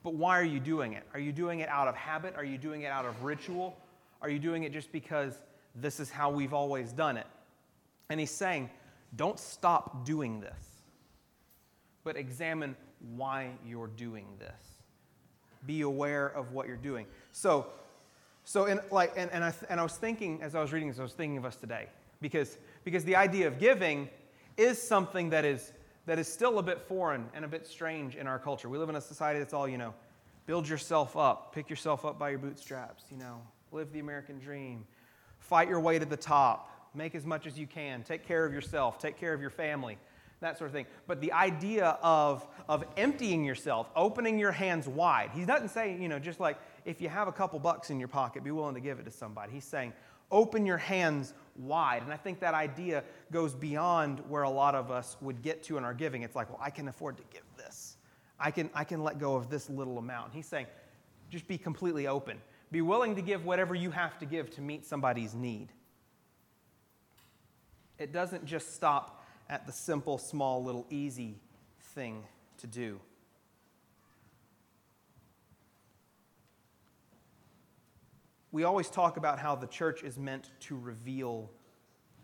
But 0.03 0.13
why 0.13 0.39
are 0.39 0.45
you 0.45 0.59
doing 0.59 0.93
it? 0.93 1.03
Are 1.13 1.19
you 1.19 1.31
doing 1.31 1.59
it 1.59 1.69
out 1.69 1.87
of 1.87 1.95
habit? 1.95 2.35
Are 2.35 2.45
you 2.45 2.57
doing 2.57 2.83
it 2.83 2.87
out 2.87 3.05
of 3.05 3.23
ritual? 3.23 3.77
Are 4.21 4.29
you 4.29 4.39
doing 4.39 4.63
it 4.63 4.71
just 4.71 4.91
because 4.91 5.35
this 5.75 5.99
is 5.99 6.09
how 6.09 6.31
we've 6.31 6.53
always 6.53 6.91
done 6.93 7.17
it? 7.17 7.27
And 8.09 8.19
he's 8.19 8.31
saying, 8.31 8.69
don't 9.15 9.39
stop 9.39 10.05
doing 10.05 10.39
this, 10.39 10.81
but 12.03 12.15
examine 12.15 12.75
why 13.15 13.51
you're 13.65 13.87
doing 13.87 14.25
this. 14.39 14.80
Be 15.65 15.81
aware 15.81 16.27
of 16.27 16.51
what 16.51 16.67
you're 16.67 16.77
doing. 16.77 17.05
So, 17.31 17.67
so 18.43 18.65
in, 18.65 18.79
like, 18.91 19.13
and, 19.15 19.31
and, 19.31 19.43
I, 19.43 19.53
and 19.69 19.79
I 19.79 19.83
was 19.83 19.93
thinking, 19.93 20.41
as 20.41 20.55
I 20.55 20.61
was 20.61 20.73
reading 20.73 20.89
this, 20.89 20.99
I 20.99 21.03
was 21.03 21.13
thinking 21.13 21.37
of 21.37 21.45
us 21.45 21.55
today. 21.55 21.87
Because, 22.21 22.57
because 22.83 23.03
the 23.03 23.15
idea 23.15 23.47
of 23.47 23.59
giving 23.59 24.09
is 24.57 24.81
something 24.81 25.29
that 25.31 25.45
is, 25.45 25.73
that 26.05 26.19
is 26.19 26.27
still 26.27 26.59
a 26.59 26.63
bit 26.63 26.81
foreign 26.81 27.27
and 27.33 27.45
a 27.45 27.47
bit 27.47 27.65
strange 27.65 28.15
in 28.15 28.27
our 28.27 28.39
culture. 28.39 28.69
We 28.69 28.77
live 28.77 28.89
in 28.89 28.95
a 28.95 29.01
society 29.01 29.39
that's 29.39 29.53
all, 29.53 29.67
you 29.67 29.77
know, 29.77 29.93
build 30.45 30.67
yourself 30.67 31.15
up, 31.15 31.53
pick 31.53 31.69
yourself 31.69 32.05
up 32.05 32.19
by 32.19 32.29
your 32.29 32.39
bootstraps, 32.39 33.05
you 33.11 33.17
know, 33.17 33.41
live 33.71 33.91
the 33.91 33.99
American 33.99 34.39
dream, 34.39 34.85
fight 35.39 35.69
your 35.69 35.79
way 35.79 35.97
to 35.97 36.05
the 36.05 36.17
top, 36.17 36.89
make 36.93 37.15
as 37.15 37.25
much 37.25 37.47
as 37.47 37.57
you 37.57 37.67
can, 37.67 38.03
take 38.03 38.27
care 38.27 38.45
of 38.45 38.53
yourself, 38.53 38.99
take 38.99 39.17
care 39.17 39.33
of 39.33 39.41
your 39.41 39.49
family, 39.49 39.97
that 40.41 40.57
sort 40.57 40.69
of 40.69 40.73
thing. 40.73 40.85
But 41.07 41.21
the 41.21 41.31
idea 41.31 41.97
of, 42.01 42.45
of 42.67 42.83
emptying 42.97 43.45
yourself, 43.45 43.89
opening 43.95 44.37
your 44.37 44.51
hands 44.51 44.87
wide, 44.87 45.31
he 45.33 45.45
doesn't 45.45 45.69
say, 45.69 45.97
you 45.99 46.09
know, 46.09 46.19
just 46.19 46.39
like 46.39 46.57
if 46.83 46.99
you 46.99 47.09
have 47.09 47.27
a 47.27 47.31
couple 47.31 47.59
bucks 47.59 47.89
in 47.89 47.99
your 47.99 48.07
pocket, 48.07 48.43
be 48.43 48.51
willing 48.51 48.75
to 48.75 48.81
give 48.81 48.99
it 48.99 49.05
to 49.05 49.11
somebody. 49.11 49.53
He's 49.53 49.63
saying, 49.63 49.93
open 50.31 50.65
your 50.65 50.77
hands 50.77 51.33
wide. 51.55 52.01
And 52.03 52.11
I 52.11 52.17
think 52.17 52.39
that 52.39 52.53
idea 52.53 53.03
goes 53.31 53.53
beyond 53.53 54.19
where 54.27 54.43
a 54.43 54.49
lot 54.49 54.75
of 54.75 54.89
us 54.89 55.15
would 55.21 55.41
get 55.41 55.63
to 55.63 55.77
in 55.77 55.83
our 55.83 55.93
giving. 55.93 56.23
It's 56.23 56.35
like, 56.35 56.49
well, 56.49 56.59
I 56.61 56.69
can 56.69 56.87
afford 56.87 57.17
to 57.17 57.23
give 57.31 57.43
this. 57.57 57.97
I 58.39 58.49
can, 58.49 58.69
I 58.73 58.83
can 58.83 59.03
let 59.03 59.19
go 59.19 59.35
of 59.35 59.49
this 59.49 59.69
little 59.69 59.99
amount. 59.99 60.33
He's 60.33 60.47
saying, 60.47 60.65
just 61.29 61.47
be 61.47 61.57
completely 61.57 62.07
open. 62.07 62.37
Be 62.71 62.81
willing 62.81 63.15
to 63.15 63.21
give 63.21 63.45
whatever 63.45 63.75
you 63.75 63.91
have 63.91 64.17
to 64.19 64.25
give 64.25 64.49
to 64.55 64.61
meet 64.61 64.85
somebody's 64.85 65.35
need. 65.35 65.69
It 67.99 68.11
doesn't 68.11 68.45
just 68.45 68.73
stop 68.73 69.20
at 69.51 69.67
the 69.67 69.71
simple, 69.71 70.17
small, 70.17 70.63
little, 70.63 70.87
easy 70.89 71.35
thing 71.93 72.23
to 72.57 72.67
do. 72.67 72.99
We 78.53 78.63
always 78.63 78.89
talk 78.89 79.17
about 79.17 79.39
how 79.39 79.55
the 79.55 79.67
church 79.67 80.03
is 80.03 80.17
meant 80.17 80.49
to 80.61 80.77
reveal 80.77 81.51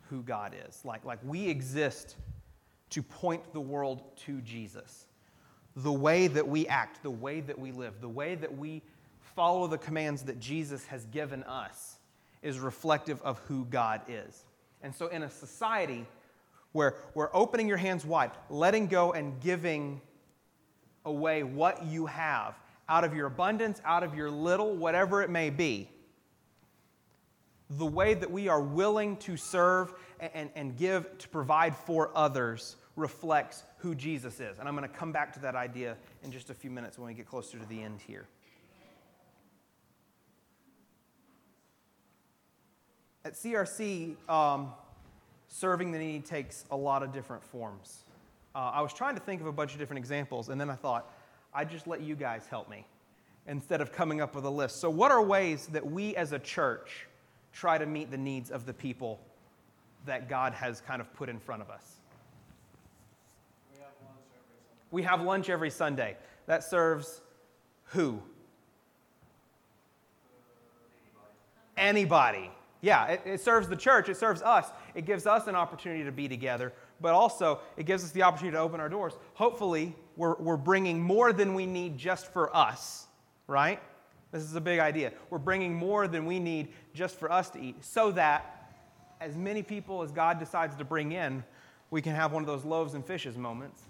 who 0.09 0.23
God 0.23 0.55
is. 0.67 0.81
Like, 0.85 1.03
like 1.03 1.19
we 1.23 1.47
exist 1.49 2.15
to 2.91 3.03
point 3.03 3.53
the 3.53 3.59
world 3.59 4.03
to 4.25 4.39
Jesus. 4.41 5.05
The 5.75 5.91
way 5.91 6.27
that 6.27 6.47
we 6.47 6.65
act, 6.67 7.03
the 7.03 7.11
way 7.11 7.41
that 7.41 7.59
we 7.59 7.73
live, 7.73 7.99
the 7.99 8.09
way 8.09 8.35
that 8.35 8.57
we 8.57 8.81
follow 9.35 9.67
the 9.67 9.77
commands 9.77 10.23
that 10.23 10.39
Jesus 10.39 10.85
has 10.85 11.05
given 11.07 11.43
us 11.43 11.97
is 12.41 12.57
reflective 12.57 13.21
of 13.21 13.39
who 13.39 13.65
God 13.65 14.01
is. 14.07 14.45
And 14.81 14.95
so, 14.95 15.07
in 15.07 15.23
a 15.23 15.29
society 15.29 16.05
where 16.77 16.95
we're 17.15 17.31
opening 17.33 17.67
your 17.67 17.77
hands 17.77 18.05
wide, 18.05 18.29
letting 18.51 18.85
go 18.85 19.11
and 19.11 19.41
giving 19.41 19.99
away 21.05 21.41
what 21.41 21.83
you 21.85 22.05
have 22.05 22.53
out 22.87 23.03
of 23.03 23.15
your 23.15 23.25
abundance, 23.25 23.81
out 23.83 24.03
of 24.03 24.13
your 24.13 24.29
little, 24.29 24.75
whatever 24.75 25.23
it 25.23 25.29
may 25.31 25.49
be, 25.49 25.89
the 27.71 27.85
way 27.85 28.13
that 28.13 28.29
we 28.29 28.47
are 28.47 28.61
willing 28.61 29.17
to 29.17 29.35
serve 29.35 29.91
and, 30.19 30.51
and 30.55 30.77
give 30.77 31.17
to 31.17 31.27
provide 31.29 31.75
for 31.75 32.11
others 32.15 32.75
reflects 32.95 33.63
who 33.79 33.95
Jesus 33.95 34.39
is. 34.39 34.59
And 34.59 34.67
I'm 34.67 34.75
going 34.75 34.87
to 34.87 34.95
come 34.95 35.11
back 35.11 35.33
to 35.33 35.39
that 35.39 35.55
idea 35.55 35.97
in 36.23 36.31
just 36.31 36.51
a 36.51 36.53
few 36.53 36.69
minutes 36.69 36.99
when 36.99 37.07
we 37.07 37.15
get 37.15 37.25
closer 37.25 37.57
to 37.57 37.65
the 37.65 37.81
end 37.81 38.01
here. 38.05 38.27
At 43.25 43.33
CRC, 43.33 44.15
um, 44.29 44.71
serving 45.47 45.91
the 45.91 45.97
needy 45.97 46.19
takes 46.19 46.65
a 46.71 46.77
lot 46.77 47.03
of 47.03 47.11
different 47.13 47.43
forms. 47.43 48.03
Uh, 48.55 48.71
I 48.73 48.81
was 48.81 48.93
trying 48.93 49.15
to 49.15 49.21
think 49.21 49.41
of 49.41 49.47
a 49.47 49.51
bunch 49.51 49.73
of 49.73 49.79
different 49.79 49.99
examples, 49.99 50.49
and 50.49 50.59
then 50.59 50.69
I 50.69 50.75
thought, 50.75 51.11
I'd 51.53 51.69
just 51.69 51.87
let 51.87 52.01
you 52.01 52.15
guys 52.15 52.47
help 52.49 52.69
me 52.69 52.85
instead 53.47 53.81
of 53.81 53.91
coming 53.91 54.21
up 54.21 54.35
with 54.35 54.45
a 54.45 54.49
list. 54.49 54.77
So, 54.79 54.89
what 54.89 55.11
are 55.11 55.21
ways 55.21 55.67
that 55.67 55.85
we 55.85 56.15
as 56.15 56.31
a 56.31 56.39
church 56.39 57.07
try 57.53 57.77
to 57.77 57.85
meet 57.85 58.11
the 58.11 58.17
needs 58.17 58.51
of 58.51 58.65
the 58.65 58.73
people 58.73 59.19
that 60.05 60.29
God 60.29 60.53
has 60.53 60.81
kind 60.81 61.01
of 61.01 61.13
put 61.13 61.29
in 61.29 61.39
front 61.39 61.61
of 61.61 61.69
us? 61.69 61.97
We 64.91 65.03
have 65.03 65.21
lunch 65.21 65.49
every 65.49 65.69
Sunday. 65.69 66.17
That 66.45 66.63
serves 66.63 67.21
who? 67.85 68.21
Anybody. 71.77 72.49
Yeah, 72.81 73.07
it, 73.07 73.21
it, 73.25 73.41
serves 73.41 73.67
the 73.67 73.75
church, 73.75 74.07
it 74.07 74.17
serves 74.17 74.41
us. 74.41 74.69
It 74.93 75.05
gives 75.05 75.25
us 75.25 75.47
an 75.47 75.55
opportunity 75.55 76.03
to 76.03 76.11
be 76.11 76.27
together, 76.27 76.73
but 77.01 77.13
also 77.13 77.59
it 77.75 77.85
gives 77.85 78.03
us 78.03 78.11
the 78.11 78.23
opportunity 78.23 78.55
to 78.55 78.61
open 78.61 78.79
our 78.79 78.89
doors. 78.89 79.13
Hopefully, 79.33 79.95
we're, 80.15 80.35
we're 80.35 80.57
bringing 80.57 81.01
more 81.01 81.33
than 81.33 81.53
we 81.53 81.65
need 81.65 81.97
just 81.97 82.31
for 82.31 82.55
us, 82.55 83.07
right? 83.47 83.79
This 84.31 84.43
is 84.43 84.55
a 84.55 84.61
big 84.61 84.79
idea. 84.79 85.11
We're 85.29 85.37
bringing 85.39 85.73
more 85.73 86.07
than 86.07 86.25
we 86.25 86.39
need 86.39 86.67
just 86.93 87.17
for 87.17 87.31
us 87.31 87.49
to 87.51 87.59
eat 87.59 87.83
so 87.83 88.11
that 88.11 88.71
as 89.19 89.35
many 89.35 89.63
people 89.63 90.03
as 90.03 90.11
God 90.11 90.37
decides 90.37 90.75
to 90.75 90.83
bring 90.83 91.13
in, 91.13 91.43
we 91.89 92.01
can 92.01 92.13
have 92.13 92.33
one 92.33 92.43
of 92.43 92.47
those 92.47 92.65
loaves 92.65 92.93
and 92.93 93.03
fishes 93.03 93.37
moments 93.37 93.81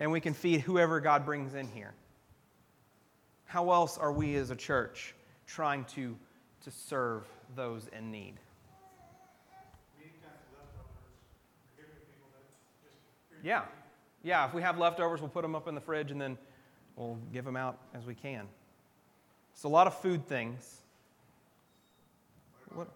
and 0.00 0.10
we 0.10 0.20
can 0.20 0.34
feed 0.34 0.62
whoever 0.62 0.98
God 0.98 1.24
brings 1.24 1.54
in 1.54 1.68
here. 1.68 1.92
How 3.44 3.70
else 3.70 3.98
are 3.98 4.10
we 4.12 4.34
as 4.36 4.50
a 4.50 4.56
church 4.56 5.14
trying 5.46 5.84
to, 5.96 6.16
to 6.62 6.70
serve 6.70 7.24
those 7.56 7.88
in 7.96 8.10
need? 8.10 8.34
Yeah. 13.42 13.62
Yeah, 14.22 14.46
if 14.46 14.52
we 14.52 14.60
have 14.62 14.78
leftovers, 14.78 15.20
we'll 15.20 15.30
put 15.30 15.42
them 15.42 15.54
up 15.54 15.66
in 15.66 15.74
the 15.74 15.80
fridge 15.80 16.10
and 16.10 16.20
then 16.20 16.36
we'll 16.96 17.18
give 17.32 17.44
them 17.44 17.56
out 17.56 17.78
as 17.94 18.04
we 18.04 18.14
can. 18.14 18.46
It's 19.54 19.64
a 19.64 19.68
lot 19.68 19.86
of 19.86 19.98
food 19.98 20.26
things. 20.26 20.82
What? 22.74 22.88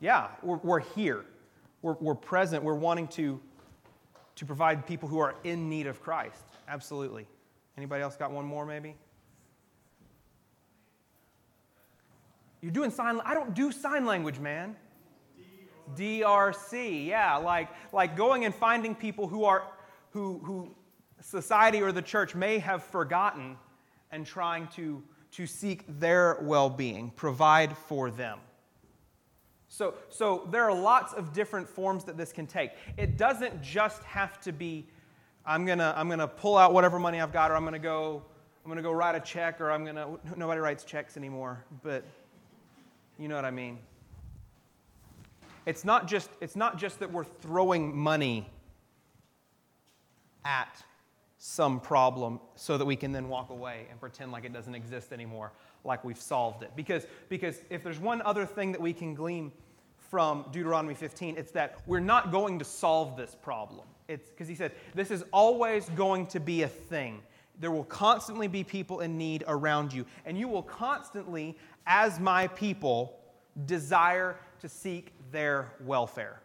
Yeah, 0.00 0.28
we're, 0.42 0.56
we're 0.58 0.80
here. 0.80 1.24
We're, 1.82 1.94
we're 1.94 2.14
present. 2.14 2.62
We're 2.62 2.74
wanting 2.74 3.08
to, 3.08 3.40
to 4.36 4.44
provide 4.44 4.86
people 4.86 5.08
who 5.08 5.18
are 5.18 5.34
in 5.44 5.68
need 5.68 5.86
of 5.86 6.02
Christ. 6.02 6.44
Absolutely. 6.68 7.26
Anybody 7.76 8.02
else 8.02 8.16
got 8.16 8.30
one 8.30 8.44
more, 8.44 8.66
maybe? 8.66 8.94
You're 12.60 12.72
doing 12.72 12.90
sign. 12.90 13.20
I 13.24 13.34
don't 13.34 13.54
do 13.54 13.72
sign 13.72 14.04
language, 14.04 14.38
man. 14.38 14.76
DRC, 15.96 17.06
yeah, 17.06 17.36
like 17.36 17.68
like 17.92 18.16
going 18.16 18.44
and 18.44 18.54
finding 18.54 18.94
people 18.94 19.26
who 19.26 19.44
are 19.44 19.64
who 20.10 20.38
who 20.44 20.74
society 21.20 21.82
or 21.82 21.92
the 21.92 22.02
church 22.02 22.34
may 22.34 22.58
have 22.58 22.82
forgotten 22.82 23.56
and 24.10 24.26
trying 24.26 24.66
to, 24.68 25.02
to 25.32 25.46
seek 25.46 25.84
their 26.00 26.38
well 26.42 26.70
being, 26.70 27.10
provide 27.10 27.76
for 27.76 28.10
them. 28.10 28.38
So, 29.68 29.94
so 30.08 30.48
there 30.50 30.64
are 30.64 30.74
lots 30.74 31.12
of 31.12 31.32
different 31.32 31.68
forms 31.68 32.04
that 32.04 32.16
this 32.16 32.32
can 32.32 32.46
take. 32.46 32.70
It 32.96 33.18
doesn't 33.18 33.62
just 33.62 34.02
have 34.04 34.40
to 34.40 34.52
be, 34.52 34.86
I'm 35.44 35.66
going 35.66 35.78
to 35.78 35.92
I'm 35.96 36.08
gonna 36.08 36.28
pull 36.28 36.56
out 36.56 36.72
whatever 36.72 36.98
money 36.98 37.20
I've 37.20 37.32
got, 37.32 37.50
or 37.50 37.54
I'm 37.54 37.62
going 37.62 37.74
to 37.74 37.78
go. 37.78 38.22
I'm 38.64 38.70
going 38.70 38.76
to 38.76 38.82
go 38.82 38.92
write 38.92 39.14
a 39.14 39.20
check, 39.20 39.62
or 39.62 39.70
I'm 39.70 39.84
going 39.84 39.96
to. 39.96 40.18
Nobody 40.36 40.60
writes 40.60 40.84
checks 40.84 41.16
anymore, 41.16 41.64
but 41.82 42.04
you 43.18 43.28
know 43.28 43.34
what 43.34 43.44
I 43.44 43.50
mean. 43.50 43.78
It's 45.66 45.84
not 45.84 46.06
just, 46.06 46.30
it's 46.40 46.56
not 46.56 46.78
just 46.78 47.00
that 47.00 47.12
we're 47.12 47.24
throwing 47.24 47.96
money 47.96 48.48
at 50.44 50.82
some 51.38 51.78
problem 51.78 52.40
so 52.54 52.78
that 52.78 52.84
we 52.84 52.96
can 52.96 53.12
then 53.12 53.28
walk 53.28 53.50
away 53.50 53.86
and 53.90 54.00
pretend 54.00 54.32
like 54.32 54.44
it 54.44 54.52
doesn't 54.52 54.74
exist 54.74 55.12
anymore, 55.12 55.52
like 55.84 56.04
we've 56.04 56.20
solved 56.20 56.62
it. 56.62 56.72
Because, 56.74 57.06
because 57.28 57.60
if 57.70 57.84
there's 57.84 57.98
one 57.98 58.22
other 58.22 58.46
thing 58.46 58.72
that 58.72 58.80
we 58.80 58.92
can 58.92 59.14
glean 59.14 59.52
from 60.10 60.46
Deuteronomy 60.52 60.94
15, 60.94 61.36
it's 61.36 61.52
that 61.52 61.80
we're 61.86 62.00
not 62.00 62.32
going 62.32 62.58
to 62.58 62.64
solve 62.64 63.16
this 63.16 63.36
problem. 63.40 63.86
It's 64.08 64.30
because 64.30 64.48
he 64.48 64.54
said, 64.54 64.72
this 64.94 65.10
is 65.10 65.22
always 65.32 65.88
going 65.90 66.26
to 66.28 66.40
be 66.40 66.62
a 66.62 66.68
thing. 66.68 67.20
There 67.60 67.70
will 67.70 67.84
constantly 67.84 68.46
be 68.46 68.62
people 68.62 69.00
in 69.00 69.18
need 69.18 69.44
around 69.48 69.92
you, 69.92 70.06
and 70.24 70.38
you 70.38 70.48
will 70.48 70.62
constantly, 70.62 71.56
as 71.86 72.20
my 72.20 72.46
people, 72.48 73.18
desire 73.66 74.36
to 74.60 74.68
seek 74.68 75.12
their 75.32 75.72
welfare. 75.80 76.40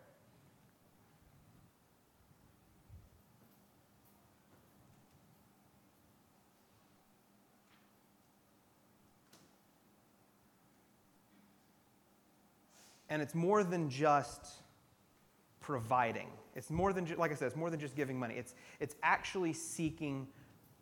And 13.10 13.22
it's 13.22 13.36
more 13.36 13.64
than 13.64 13.92
just 13.92 14.48
providing. 15.60 16.30
It's 16.56 16.72
more 16.72 16.92
than, 16.94 17.08
like 17.16 17.32
I 17.32 17.36
said, 17.36 17.46
it's 17.46 17.56
more 17.56 17.70
than 17.70 17.80
just 17.80 17.96
giving 17.96 18.18
money. 18.18 18.34
It's, 18.36 18.56
it's 18.80 18.96
actually 19.04 19.54
seeking 19.54 20.28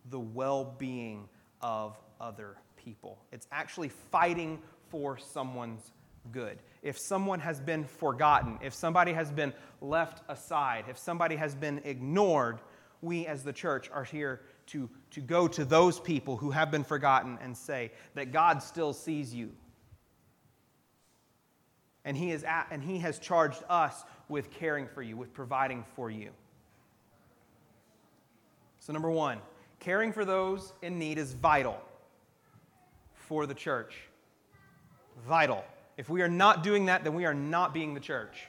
the 0.10 0.20
well 0.20 0.76
being 0.78 1.28
of 1.62 1.98
other 2.20 2.58
people. 2.76 3.20
It's 3.32 3.48
actually 3.52 3.90
fighting 3.90 4.60
for 4.90 5.18
someone's 5.18 5.92
good. 6.32 6.60
If 6.82 6.98
someone 6.98 7.40
has 7.40 7.60
been 7.60 7.86
forgotten, 7.86 8.60
if 8.62 8.74
somebody 8.74 9.14
has 9.14 9.32
been 9.32 9.54
left 9.82 10.22
aside, 10.30 10.86
if 10.90 10.98
somebody 10.98 11.36
has 11.36 11.56
been 11.56 11.82
ignored, 11.84 12.60
we 13.02 13.26
as 13.26 13.44
the 13.44 13.54
church 13.54 13.90
are 13.92 14.04
here 14.04 14.42
to, 14.68 14.90
to 15.12 15.22
go 15.22 15.48
to 15.48 15.66
those 15.66 16.00
people 16.00 16.38
who 16.38 16.52
have 16.52 16.72
been 16.72 16.84
forgotten 16.84 17.38
and 17.42 17.58
say 17.58 17.92
that 18.14 18.32
God 18.32 18.62
still 18.62 18.94
sees 18.94 19.34
you, 19.34 19.52
and 22.06 22.18
he, 22.18 22.32
is 22.32 22.44
at, 22.44 22.68
and 22.72 22.84
he 22.84 23.00
has 23.00 23.20
charged 23.20 23.64
us 23.70 24.04
with 24.28 24.50
caring 24.52 24.88
for 24.88 25.02
you, 25.02 25.18
with 25.18 25.34
providing 25.34 25.84
for 25.96 26.10
you. 26.10 26.30
So, 28.80 28.94
number 28.94 29.12
one, 29.12 29.40
caring 29.82 30.14
for 30.14 30.24
those 30.24 30.72
in 30.82 30.98
need 30.98 31.18
is 31.18 31.34
vital 31.34 31.78
for 33.14 33.46
the 33.46 33.54
church. 33.54 33.96
Vital. 35.28 35.66
If 35.98 36.10
we 36.10 36.22
are 36.22 36.30
not 36.30 36.64
doing 36.64 36.86
that, 36.86 37.04
then 37.04 37.14
we 37.14 37.26
are 37.26 37.34
not 37.34 37.74
being 37.74 37.94
the 37.94 38.00
church. 38.00 38.48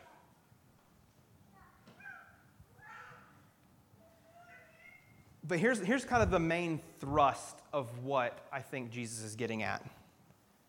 but 5.52 5.58
here's, 5.58 5.80
here's 5.80 6.04
kind 6.04 6.22
of 6.22 6.30
the 6.30 6.38
main 6.38 6.80
thrust 6.98 7.58
of 7.72 8.04
what 8.04 8.46
I 8.52 8.60
think 8.60 8.90
Jesus 8.90 9.22
is 9.22 9.36
getting 9.36 9.62
at. 9.62 9.84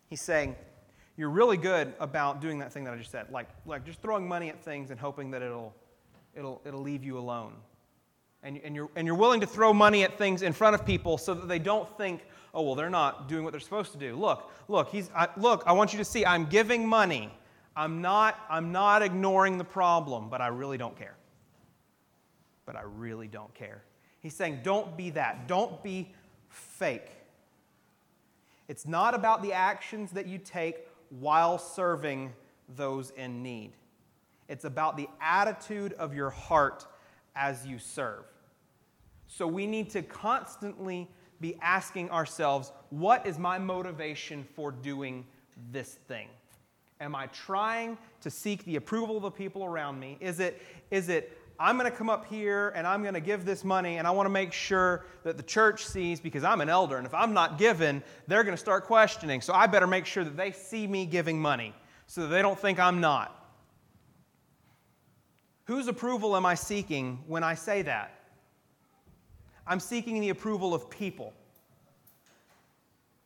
He's 0.09 0.21
saying, 0.21 0.55
You're 1.15 1.29
really 1.29 1.57
good 1.57 1.93
about 1.99 2.41
doing 2.41 2.59
that 2.59 2.73
thing 2.73 2.83
that 2.85 2.93
I 2.93 2.97
just 2.97 3.11
said, 3.11 3.27
like, 3.31 3.47
like 3.65 3.85
just 3.85 4.01
throwing 4.01 4.27
money 4.27 4.49
at 4.49 4.61
things 4.61 4.91
and 4.91 4.99
hoping 4.99 5.31
that 5.31 5.41
it'll, 5.41 5.73
it'll, 6.35 6.61
it'll 6.65 6.81
leave 6.81 7.03
you 7.03 7.17
alone. 7.17 7.53
And, 8.43 8.59
and, 8.63 8.75
you're, 8.75 8.89
and 8.95 9.07
you're 9.07 9.15
willing 9.15 9.39
to 9.39 9.47
throw 9.47 9.73
money 9.73 10.03
at 10.03 10.17
things 10.17 10.41
in 10.41 10.51
front 10.51 10.75
of 10.75 10.85
people 10.85 11.17
so 11.17 11.33
that 11.33 11.47
they 11.47 11.59
don't 11.59 11.89
think, 11.97 12.25
oh, 12.53 12.61
well, 12.61 12.75
they're 12.75 12.89
not 12.89 13.29
doing 13.29 13.43
what 13.43 13.51
they're 13.51 13.61
supposed 13.61 13.93
to 13.93 13.97
do. 13.97 14.15
Look, 14.17 14.51
look, 14.67 14.89
he's, 14.89 15.09
I, 15.15 15.29
look, 15.37 15.63
I 15.65 15.71
want 15.71 15.93
you 15.93 15.99
to 15.99 16.05
see 16.05 16.25
I'm 16.25 16.45
giving 16.45 16.85
money. 16.85 17.31
I'm 17.75 18.01
not, 18.01 18.37
I'm 18.49 18.71
not 18.71 19.01
ignoring 19.01 19.57
the 19.57 19.63
problem, 19.63 20.29
but 20.29 20.41
I 20.41 20.47
really 20.47 20.77
don't 20.77 20.97
care. 20.97 21.15
But 22.65 22.75
I 22.75 22.81
really 22.81 23.27
don't 23.27 23.53
care. 23.53 23.81
He's 24.19 24.35
saying, 24.35 24.59
don't 24.61 24.95
be 24.95 25.09
that. 25.11 25.47
Don't 25.47 25.81
be 25.81 26.11
fake. 26.49 27.09
It's 28.67 28.85
not 28.85 29.13
about 29.13 29.41
the 29.41 29.53
actions 29.53 30.11
that 30.11 30.27
you 30.27 30.37
take 30.37 30.87
while 31.09 31.57
serving 31.57 32.33
those 32.75 33.11
in 33.11 33.41
need. 33.41 33.71
It's 34.47 34.65
about 34.65 34.97
the 34.97 35.07
attitude 35.21 35.93
of 35.93 36.13
your 36.13 36.29
heart 36.29 36.85
as 37.35 37.65
you 37.65 37.79
serve. 37.79 38.25
So 39.35 39.47
we 39.47 39.65
need 39.65 39.89
to 39.91 40.03
constantly 40.03 41.09
be 41.41 41.57
asking 41.59 42.11
ourselves, 42.11 42.71
what 42.91 43.25
is 43.25 43.39
my 43.39 43.57
motivation 43.57 44.45
for 44.55 44.71
doing 44.71 45.25
this 45.71 45.95
thing? 46.07 46.27
Am 47.01 47.15
I 47.15 47.25
trying 47.27 47.97
to 48.21 48.29
seek 48.29 48.63
the 48.65 48.75
approval 48.75 49.17
of 49.17 49.23
the 49.23 49.31
people 49.31 49.65
around 49.65 49.99
me? 49.99 50.17
Is 50.19 50.39
it, 50.39 50.61
is 50.91 51.09
it 51.09 51.35
I'm 51.59 51.79
going 51.79 51.89
to 51.89 51.97
come 51.97 52.11
up 52.11 52.27
here 52.27 52.73
and 52.75 52.85
I'm 52.85 53.01
going 53.01 53.15
to 53.15 53.19
give 53.19 53.43
this 53.43 53.63
money 53.63 53.97
and 53.97 54.05
I 54.05 54.11
want 54.11 54.27
to 54.27 54.31
make 54.31 54.53
sure 54.53 55.03
that 55.23 55.35
the 55.35 55.43
church 55.43 55.83
sees 55.83 56.19
because 56.19 56.43
I'm 56.43 56.61
an 56.61 56.69
elder 56.69 56.97
and 56.97 57.07
if 57.07 57.13
I'm 57.15 57.33
not 57.33 57.57
giving, 57.57 58.03
they're 58.27 58.43
going 58.43 58.55
to 58.55 58.61
start 58.61 58.85
questioning. 58.85 59.41
So 59.41 59.51
I 59.53 59.65
better 59.65 59.87
make 59.87 60.05
sure 60.05 60.23
that 60.23 60.37
they 60.37 60.51
see 60.51 60.85
me 60.85 61.07
giving 61.07 61.41
money 61.41 61.73
so 62.05 62.21
that 62.21 62.27
they 62.27 62.43
don't 62.43 62.59
think 62.59 62.79
I'm 62.79 63.01
not. 63.01 63.49
Whose 65.63 65.87
approval 65.87 66.35
am 66.35 66.45
I 66.45 66.53
seeking 66.53 67.23
when 67.25 67.43
I 67.43 67.55
say 67.55 67.81
that? 67.81 68.19
I'm 69.65 69.79
seeking 69.79 70.19
the 70.19 70.29
approval 70.29 70.73
of 70.73 70.89
people. 70.89 71.33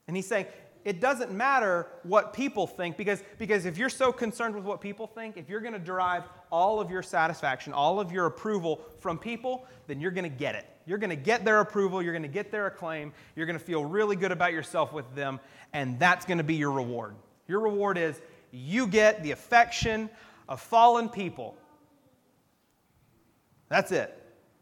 And 0.07 0.15
he's 0.15 0.27
saying, 0.27 0.45
it 0.85 1.01
doesn't 1.01 1.31
matter 1.31 1.87
what 2.03 2.31
people 2.31 2.65
think 2.65 2.95
because, 2.95 3.21
because 3.37 3.65
if 3.65 3.77
you're 3.77 3.89
so 3.89 4.13
concerned 4.13 4.55
with 4.55 4.63
what 4.63 4.79
people 4.79 5.05
think, 5.05 5.35
if 5.35 5.49
you're 5.49 5.59
going 5.59 5.73
to 5.73 5.79
derive 5.79 6.23
all 6.49 6.79
of 6.79 6.89
your 6.89 7.03
satisfaction, 7.03 7.73
all 7.73 7.99
of 7.99 8.11
your 8.11 8.25
approval 8.25 8.81
from 8.99 9.17
people, 9.17 9.65
then 9.87 9.99
you're 9.99 10.11
going 10.11 10.23
to 10.23 10.29
get 10.29 10.55
it. 10.55 10.65
You're 10.85 10.97
going 10.97 11.09
to 11.09 11.17
get 11.17 11.43
their 11.43 11.59
approval, 11.59 12.01
you're 12.01 12.13
going 12.13 12.23
to 12.23 12.29
get 12.29 12.51
their 12.51 12.67
acclaim, 12.67 13.11
you're 13.35 13.45
going 13.45 13.59
to 13.59 13.63
feel 13.63 13.83
really 13.83 14.15
good 14.15 14.31
about 14.31 14.53
yourself 14.53 14.93
with 14.93 15.13
them, 15.13 15.41
and 15.73 15.99
that's 15.99 16.25
going 16.25 16.37
to 16.37 16.43
be 16.45 16.55
your 16.55 16.71
reward. 16.71 17.15
Your 17.49 17.59
reward 17.59 17.97
is 17.97 18.21
you 18.51 18.87
get 18.87 19.21
the 19.23 19.31
affection 19.31 20.09
of 20.47 20.61
fallen 20.61 21.09
people. 21.09 21.57
That's 23.67 23.91
it. 23.91 24.16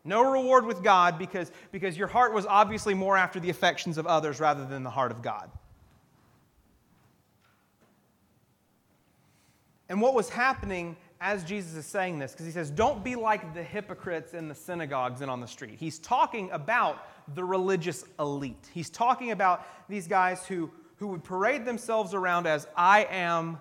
No 0.05 0.31
reward 0.31 0.65
with 0.65 0.83
God 0.83 1.17
because, 1.17 1.51
because 1.71 1.97
your 1.97 2.07
heart 2.07 2.33
was 2.33 2.45
obviously 2.45 2.93
more 2.93 3.17
after 3.17 3.39
the 3.39 3.49
affections 3.49 3.97
of 3.97 4.05
others 4.05 4.39
rather 4.39 4.63
than 4.65 4.83
the 4.83 4.89
heart 4.89 5.11
of 5.11 5.23
God. 5.23 5.49
And 9.89 9.99
what 9.99 10.13
was 10.13 10.29
happening 10.29 10.95
as 11.21 11.43
Jesus 11.43 11.73
is 11.73 11.85
saying 11.85 12.19
this, 12.19 12.33
because 12.33 12.45
he 12.45 12.51
says, 12.51 12.69
Don't 12.69 13.03
be 13.03 13.15
like 13.15 13.53
the 13.53 13.63
hypocrites 13.63 14.33
in 14.33 14.47
the 14.47 14.55
synagogues 14.55 15.21
and 15.21 15.31
on 15.31 15.41
the 15.41 15.47
street. 15.47 15.75
He's 15.79 15.97
talking 15.97 16.51
about 16.51 17.07
the 17.33 17.43
religious 17.43 18.05
elite. 18.19 18.69
He's 18.73 18.89
talking 18.89 19.31
about 19.31 19.65
these 19.89 20.07
guys 20.07 20.45
who, 20.45 20.69
who 20.97 21.07
would 21.07 21.23
parade 21.23 21.65
themselves 21.65 22.13
around 22.13 22.45
as, 22.45 22.67
I 22.75 23.05
am 23.05 23.59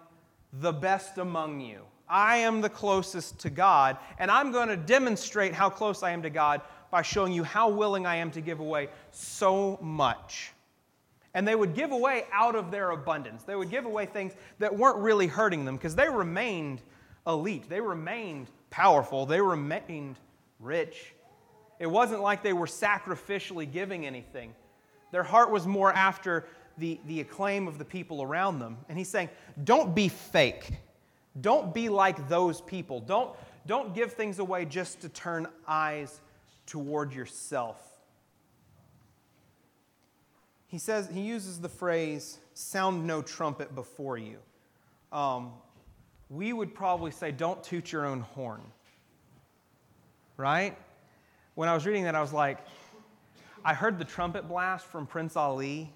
the 0.53 0.73
best 0.73 1.17
among 1.19 1.61
you. 1.61 1.83
I 2.09 2.39
am 2.39 2.61
the 2.61 2.69
closest 2.69 3.39
to 3.41 3.51
God, 3.51 3.97
and 4.19 4.31
I'm 4.31 4.53
going 4.53 4.69
to 4.69 4.77
demonstrate 4.77 5.55
how 5.55 5.71
close 5.71 6.03
I 6.03 6.11
am 6.11 6.23
to 6.23 6.31
God 6.31 6.61
by 6.91 7.03
showing 7.03 7.33
you 7.33 7.43
how 7.43 7.69
willing 7.71 8.07
I 8.07 8.17
am 8.17 8.31
to 8.33 8.41
give 8.41 8.61
away 8.61 8.89
so 9.11 9.79
much. 9.83 10.53
And 11.35 11.49
they 11.49 11.57
would 11.57 11.75
give 11.75 11.91
away 11.91 12.25
out 12.33 12.55
of 12.55 12.71
their 12.71 12.91
abundance. 12.91 13.43
They 13.43 13.57
would 13.57 13.71
give 13.71 13.87
away 13.87 14.07
things 14.07 14.35
that 14.61 14.77
weren't 14.77 14.99
really 14.99 15.27
hurting 15.27 15.65
them 15.65 15.77
because 15.77 15.97
they 15.97 16.09
remained 16.09 16.83
elite. 17.27 17.69
They 17.69 17.81
remained 17.81 18.49
powerful. 18.71 19.27
They 19.27 19.41
remained 19.41 20.17
rich. 20.61 21.15
It 21.81 21.87
wasn't 21.87 22.21
like 22.23 22.43
they 22.43 22.53
were 22.53 22.67
sacrificially 22.67 23.71
giving 23.71 24.07
anything. 24.07 24.55
Their 25.11 25.25
heart 25.25 25.51
was 25.51 25.67
more 25.67 25.93
after 25.93 26.47
the, 26.79 27.01
the 27.07 27.21
acclaim 27.21 27.67
of 27.67 27.79
the 27.79 27.85
people 27.85 28.23
around 28.23 28.59
them. 28.59 28.77
And 28.89 28.97
he's 28.97 29.09
saying, 29.09 29.31
don't 29.65 29.95
be 29.95 30.09
fake. 30.09 30.71
Don't 31.41 31.75
be 31.75 31.89
like 31.89 32.29
those 32.29 32.61
people. 32.61 33.01
Don't, 33.01 33.31
don't 33.67 33.95
give 33.95 34.13
things 34.13 34.39
away 34.39 34.65
just 34.65 35.01
to 35.01 35.09
turn 35.09 35.49
eyes 35.67 36.21
toward 36.67 37.13
yourself. 37.13 37.77
He 40.67 40.79
says, 40.79 41.09
he 41.13 41.21
uses 41.21 41.61
the 41.61 41.69
phrase, 41.69 42.39
sound 42.55 43.07
no 43.07 43.23
trumpet 43.23 43.75
before 43.75 44.19
you. 44.19 44.39
Um, 45.13 45.53
we 46.31 46.53
would 46.53 46.75
probably 46.75 47.11
say, 47.11 47.31
don't 47.31 47.63
toot 47.63 47.93
your 47.93 48.07
own 48.07 48.21
horn. 48.21 48.61
Right? 50.37 50.77
When 51.55 51.69
I 51.69 51.75
was 51.75 51.87
reading 51.87 52.05
that, 52.05 52.17
I 52.17 52.21
was 52.21 52.33
like, 52.33 52.59
I 53.65 53.73
heard 53.73 53.99
the 53.99 54.05
trumpet 54.05 54.49
blast 54.49 54.85
from 54.87 55.07
Prince 55.07 55.37
Ali 55.37 55.93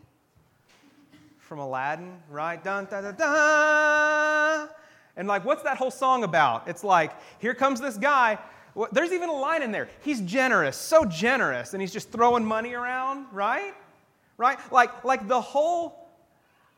from 1.39 1.59
Aladdin, 1.59 2.13
right? 2.31 2.63
Dun, 2.63 2.85
dun, 2.85 3.05
dun, 3.05 3.15
dun. 3.17 4.38
And 5.19 5.27
like, 5.27 5.45
what's 5.45 5.65
that 5.65 5.77
whole 5.77 5.91
song 5.91 6.23
about? 6.23 6.69
It's 6.69 6.85
like, 6.85 7.13
here 7.41 7.53
comes 7.53 7.81
this 7.81 7.97
guy. 7.97 8.39
There's 8.93 9.13
even 9.13 9.29
a 9.29 9.33
line 9.33 9.63
in 9.65 9.73
there. 9.73 9.89
He's 10.01 10.21
generous, 10.21 10.77
so 10.77 11.05
generous, 11.05 11.75
and 11.75 11.83
he's 11.83 11.93
just 11.93 12.13
throwing 12.13 12.45
money 12.45 12.75
around, 12.75 13.27
right? 13.33 13.75
Right? 14.39 14.59
Like, 14.73 15.05
like 15.05 15.27
the 15.27 15.41
whole. 15.41 16.07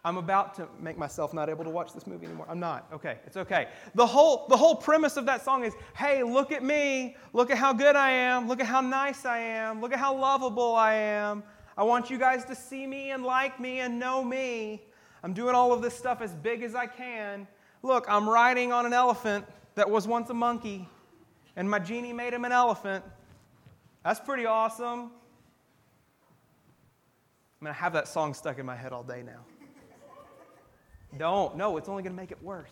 I'm 0.02 0.16
about 0.16 0.54
to 0.54 0.66
make 0.80 0.96
myself 0.96 1.34
not 1.34 1.50
able 1.50 1.62
to 1.62 1.68
watch 1.68 1.92
this 1.92 2.06
movie 2.06 2.24
anymore. 2.24 2.46
I'm 2.48 2.58
not. 2.58 2.86
Okay, 2.90 3.18
it's 3.26 3.36
okay. 3.36 3.68
The 3.94 4.06
whole, 4.06 4.46
the 4.48 4.56
whole 4.56 4.74
premise 4.74 5.18
of 5.18 5.26
that 5.26 5.44
song 5.44 5.62
is 5.62 5.74
hey, 5.94 6.22
look 6.22 6.52
at 6.52 6.64
me. 6.64 7.16
Look 7.34 7.50
at 7.50 7.58
how 7.58 7.74
good 7.74 7.96
I 7.96 8.10
am. 8.10 8.48
Look 8.48 8.60
at 8.60 8.66
how 8.66 8.80
nice 8.80 9.26
I 9.26 9.36
am. 9.36 9.82
Look 9.82 9.92
at 9.92 9.98
how 9.98 10.16
lovable 10.16 10.74
I 10.74 10.94
am. 10.94 11.42
I 11.76 11.82
want 11.82 12.08
you 12.08 12.16
guys 12.16 12.46
to 12.46 12.54
see 12.54 12.86
me 12.86 13.10
and 13.10 13.22
like 13.22 13.60
me 13.60 13.80
and 13.80 13.98
know 13.98 14.24
me. 14.24 14.80
I'm 15.22 15.34
doing 15.34 15.54
all 15.54 15.74
of 15.74 15.82
this 15.82 15.94
stuff 15.94 16.22
as 16.22 16.32
big 16.32 16.62
as 16.62 16.74
I 16.74 16.86
can. 16.86 17.46
Look, 17.82 18.06
I'm 18.08 18.28
riding 18.28 18.72
on 18.72 18.86
an 18.86 18.92
elephant 18.92 19.46
that 19.74 19.88
was 19.90 20.06
once 20.06 20.28
a 20.30 20.34
monkey, 20.34 20.88
and 21.56 21.68
my 21.68 21.78
genie 21.78 22.12
made 22.12 22.34
him 22.34 22.44
an 22.44 22.52
elephant. 22.52 23.04
That's 24.04 24.20
pretty 24.20 24.46
awesome. 24.46 25.10
I'm 27.60 27.66
going 27.66 27.74
to 27.74 27.80
have 27.80 27.92
that 27.94 28.08
song 28.08 28.34
stuck 28.34 28.58
in 28.58 28.66
my 28.66 28.76
head 28.76 28.92
all 28.92 29.02
day 29.02 29.22
now. 29.24 29.40
Don't. 31.18 31.56
No, 31.56 31.76
it's 31.76 31.88
only 31.88 32.02
going 32.02 32.14
to 32.14 32.20
make 32.20 32.30
it 32.30 32.42
worse. 32.42 32.70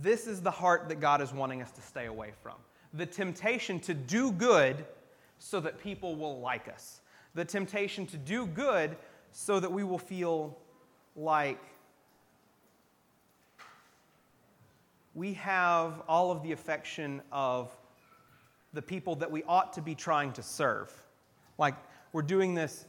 This 0.00 0.26
is 0.26 0.40
the 0.40 0.50
heart 0.50 0.88
that 0.88 1.00
God 1.00 1.20
is 1.20 1.32
wanting 1.32 1.60
us 1.60 1.72
to 1.72 1.82
stay 1.82 2.06
away 2.06 2.32
from. 2.42 2.54
The 2.94 3.04
temptation 3.04 3.80
to 3.80 3.94
do 3.94 4.30
good 4.30 4.84
so 5.40 5.58
that 5.60 5.80
people 5.82 6.14
will 6.14 6.40
like 6.40 6.68
us 6.68 7.00
the 7.38 7.44
temptation 7.44 8.04
to 8.04 8.16
do 8.16 8.46
good 8.46 8.96
so 9.30 9.60
that 9.60 9.70
we 9.70 9.84
will 9.84 9.98
feel 9.98 10.58
like 11.14 11.62
we 15.14 15.34
have 15.34 16.02
all 16.08 16.32
of 16.32 16.42
the 16.42 16.50
affection 16.50 17.22
of 17.30 17.70
the 18.72 18.82
people 18.82 19.14
that 19.14 19.30
we 19.30 19.44
ought 19.44 19.72
to 19.72 19.80
be 19.80 19.94
trying 19.94 20.32
to 20.32 20.42
serve. 20.42 20.92
Like 21.58 21.76
we're 22.12 22.22
doing 22.22 22.54
this, 22.54 22.86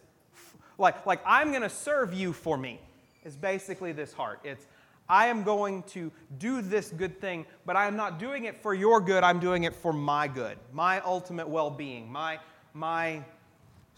like, 0.80 1.06
like 1.06 1.22
I'm 1.28 1.52
going 1.52 1.62
to 1.62 1.70
serve 1.70 2.12
you 2.12 2.34
for 2.34 2.58
me, 2.58 2.80
is 3.24 3.36
basically 3.36 3.92
this 3.92 4.14
heart. 4.14 4.40
It's 4.44 4.66
I 5.08 5.28
am 5.28 5.44
going 5.44 5.84
to 5.84 6.12
do 6.40 6.64
this 6.64 6.90
good 6.90 7.22
thing, 7.22 7.46
but 7.68 7.76
I 7.76 7.86
am 7.86 7.96
not 7.96 8.18
doing 8.18 8.46
it 8.46 8.60
for 8.64 8.74
your 8.74 9.00
good, 9.00 9.24
I'm 9.24 9.40
doing 9.40 9.66
it 9.66 9.76
for 9.76 9.94
my 9.94 10.28
good, 10.28 10.58
my 10.74 11.02
ultimate 11.02 11.48
well 11.48 11.70
being, 11.70 12.12
my, 12.12 12.40
my 12.74 13.24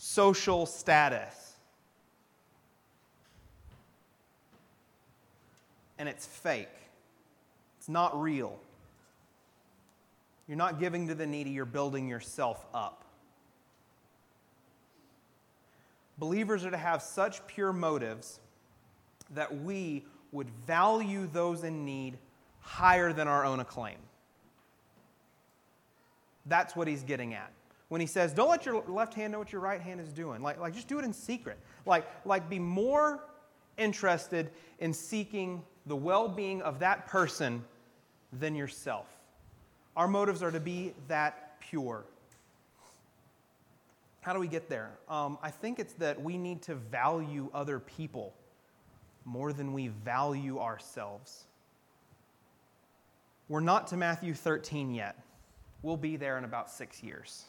social 0.04 0.66
status. 0.66 1.54
And 6.00 6.10
it's 6.10 6.26
fake, 6.26 6.74
it's 7.78 7.88
not 7.88 8.20
real. 8.20 8.60
You're 10.48 10.58
not 10.58 10.80
giving 10.80 11.08
to 11.10 11.14
the 11.14 11.28
needy, 11.28 11.52
you're 11.52 11.66
building 11.66 12.08
yourself 12.08 12.66
up. 12.74 13.06
Believers 16.18 16.66
are 16.66 16.72
to 16.72 16.78
have 16.78 17.04
such 17.04 17.46
pure 17.46 17.72
motives 17.72 18.40
that 19.36 19.62
we 19.62 20.04
would 20.32 20.50
value 20.66 21.30
those 21.32 21.64
in 21.64 21.86
need 21.86 22.18
higher 22.62 23.14
than 23.14 23.28
our 23.28 23.46
own 23.46 23.60
acclaim. 23.60 23.98
That's 26.48 26.76
what 26.76 26.88
he's 26.88 27.04
getting 27.04 27.36
at. 27.36 27.52
When 27.92 28.00
he 28.00 28.08
says, 28.08 28.32
don't 28.32 28.50
let 28.50 28.66
your 28.66 28.82
left 28.88 29.16
hand 29.16 29.34
know 29.34 29.40
what 29.40 29.52
your 29.52 29.60
right 29.60 29.82
hand 29.82 30.00
is 30.00 30.14
doing. 30.14 30.42
Like, 30.42 30.58
like 30.62 30.74
just 30.74 30.88
do 30.88 30.98
it 30.98 31.04
in 31.04 31.12
secret. 31.12 31.60
Like, 31.86 32.08
like 32.26 32.50
be 32.50 32.58
more 32.58 33.22
interested 33.78 34.50
in 34.80 34.94
seeking 34.94 35.62
the 35.88 35.96
well 35.98 36.30
being 36.30 36.62
of 36.62 36.80
that 36.80 37.08
person 37.08 37.62
than 38.32 38.56
yourself. 38.56 39.08
Our 39.98 40.08
motives 40.08 40.42
are 40.42 40.52
to 40.52 40.60
be 40.62 40.94
that 41.10 41.60
pure. 41.60 42.06
How 44.22 44.32
do 44.32 44.40
we 44.40 44.48
get 44.48 44.70
there? 44.70 44.92
Um, 45.10 45.38
I 45.44 45.52
think 45.52 45.78
it's 45.78 45.96
that 45.96 46.22
we 46.24 46.38
need 46.38 46.62
to 46.62 46.76
value 46.76 47.50
other 47.54 47.78
people 47.78 48.34
more 49.26 49.52
than 49.52 49.74
we 49.74 49.90
value 49.90 50.60
ourselves. 50.60 51.44
We're 53.50 53.60
not 53.60 53.88
to 53.88 53.98
Matthew 53.98 54.34
13 54.34 54.94
yet. 54.94 55.18
We'll 55.82 55.98
be 55.98 56.16
there 56.16 56.38
in 56.38 56.46
about 56.46 56.72
six 56.72 57.04
years. 57.04 57.48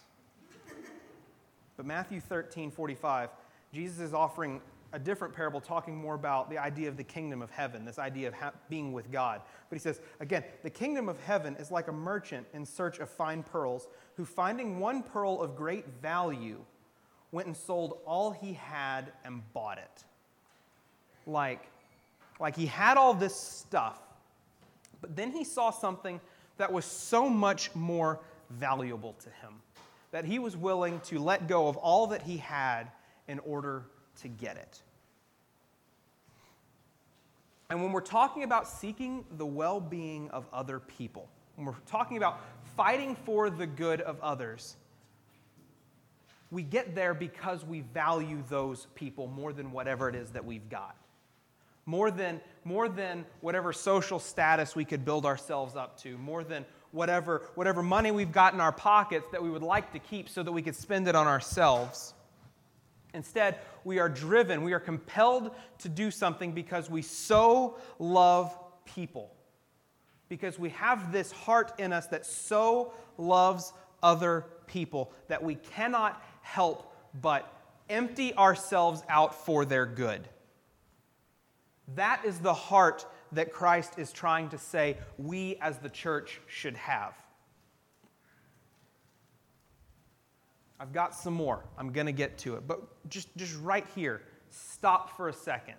But 1.77 1.87
Matthew 1.87 2.21
13, 2.21 2.71
45, 2.71 3.31
Jesus 3.73 4.01
is 4.01 4.15
offering 4.15 4.61
a 4.93 4.99
different 4.99 5.35
parable 5.35 5.61
talking 5.61 5.97
more 5.97 6.15
about 6.15 6.51
the 6.51 6.59
idea 6.59 6.89
of 6.89 6.97
the 6.97 7.05
kingdom 7.05 7.41
of 7.41 7.51
heaven, 7.51 7.85
this 7.85 7.99
idea 7.99 8.29
of 8.29 8.35
ha- 8.35 8.53
being 8.69 8.93
with 8.93 9.11
God. 9.11 9.41
But 9.71 9.77
he 9.77 9.81
says, 9.81 10.01
again, 10.21 10.45
the 10.63 10.71
kingdom 10.71 11.09
of 11.09 11.19
heaven 11.23 11.57
is 11.57 11.71
like 11.71 11.89
a 11.89 11.93
merchant 11.93 12.47
in 12.53 12.67
search 12.67 12.99
of 12.99 13.09
fine 13.09 13.43
pearls 13.43 13.89
who, 14.17 14.27
finding 14.27 14.79
one 14.79 15.03
pearl 15.03 15.41
of 15.41 15.57
great 15.57 15.87
value, 16.03 16.59
went 17.31 17.47
and 17.47 17.57
sold 17.57 18.01
all 18.05 18.31
he 18.33 18.53
had 18.53 19.13
and 19.25 19.41
bought 19.55 19.79
it. 19.79 20.05
Like, 21.27 21.67
like 22.39 22.55
he 22.55 22.67
had 22.67 22.99
all 22.99 23.15
this 23.15 23.35
stuff, 23.35 23.99
but 25.01 25.17
then 25.17 25.33
he 25.33 25.45
saw 25.45 25.71
something 25.71 26.21
that 26.59 26.71
was 26.71 26.85
so 26.85 27.31
much 27.31 27.75
more 27.75 28.21
valuable 28.51 29.15
to 29.21 29.31
him 29.31 29.55
that 30.12 30.25
he 30.25 30.38
was 30.38 30.57
willing 30.57 31.01
to 31.01 31.18
let 31.18 31.48
go 31.48 31.66
of 31.66 31.77
all 31.77 32.09
that 32.09 32.22
he 32.22 32.37
had 32.37 32.85
in 33.27 33.38
order 33.40 33.85
to 34.20 34.29
get 34.29 34.57
it. 34.57 34.83
And 37.70 37.83
when 37.83 37.90
we're 37.92 38.01
talking 38.03 38.44
about 38.44 38.68
seeking 38.68 39.25
the 39.38 39.46
well 39.46 39.81
being 39.81 40.31
of 40.31 40.46
other 40.53 40.79
people, 40.79 41.29
when 41.57 41.66
we're 41.66 41.75
talking 41.87 42.18
about 42.18 42.40
fighting 42.77 43.16
for 43.25 43.48
the 43.51 43.66
good 43.66 44.03
of 44.03 44.20
others, 44.20 44.77
we 46.51 46.62
get 46.62 46.94
there 46.94 47.14
because 47.14 47.64
we 47.64 47.81
value 47.81 48.42
those 48.51 48.87
people 48.94 49.27
more 49.27 49.55
than 49.55 49.72
whatever 49.72 50.11
it 50.11 50.14
is 50.14 50.31
that 50.33 50.44
we've 50.44 50.68
got. 50.68 50.94
More 51.87 52.11
than, 52.11 52.42
more 52.64 52.88
than 52.88 53.25
whatever 53.40 53.72
social 53.72 54.18
status 54.18 54.77
we 54.77 54.85
could 54.85 55.05
build 55.05 55.25
ourselves 55.25 55.75
up 55.75 55.98
to, 56.03 56.18
more 56.18 56.44
than 56.44 56.66
whatever, 56.93 57.43
whatever 57.55 57.83
money 57.83 58.11
we've 58.11 58.33
got 58.33 58.55
in 58.55 58.61
our 58.61 58.73
pockets 58.73 59.27
that 59.33 59.43
we 59.43 59.51
would 59.51 59.63
like 59.63 59.93
to 59.93 59.99
keep 59.99 60.29
so 60.29 60.43
that 60.43 60.53
we 60.53 60.63
could 60.63 60.77
spend 60.77 61.09
it 61.09 61.15
on 61.15 61.27
ourselves. 61.27 62.15
Instead, 63.15 63.59
we 63.85 63.99
are 63.99 64.09
driven, 64.09 64.63
we 64.63 64.73
are 64.73 64.81
compelled 64.81 65.51
to 65.79 65.89
do 65.89 66.11
something 66.11 66.53
because 66.53 66.89
we 66.89 67.03
so 67.03 67.77
love 67.99 68.57
people. 68.85 69.35
Because 70.29 70.59
we 70.59 70.71
have 70.71 71.13
this 71.13 71.31
heart 71.33 71.73
in 71.79 71.93
us 71.93 72.07
that 72.07 72.25
so 72.25 72.95
loves 73.19 73.73
other 74.03 74.47
people 74.67 75.13
that 75.29 75.43
we 75.43 75.57
cannot 75.57 76.23
help 76.41 76.95
but 77.21 77.53
empty 77.91 78.35
ourselves 78.35 79.03
out 79.09 79.45
for 79.45 79.65
their 79.65 79.85
good. 79.85 80.27
That 81.95 82.25
is 82.25 82.39
the 82.39 82.55
heart 82.55 83.05
that 83.33 83.53
Christ 83.53 83.95
is 83.99 84.12
trying 84.12 84.49
to 84.51 84.59
say 84.59 84.97
we 85.18 85.57
as 85.61 85.79
the 85.79 85.88
church 85.88 86.40
should 86.47 86.77
have. 86.77 87.14
I've 90.79 90.92
got 90.92 91.14
some 91.14 91.35
more. 91.35 91.64
I'm 91.79 91.92
going 91.92 92.07
to 92.07 92.12
get 92.12 92.38
to 92.38 92.57
it. 92.57 92.66
But 92.66 93.09
just, 93.09 93.29
just 93.37 93.57
right 93.61 93.87
here, 93.95 94.23
stop 94.51 95.16
for 95.16 95.29
a 95.29 95.33
second. 95.33 95.77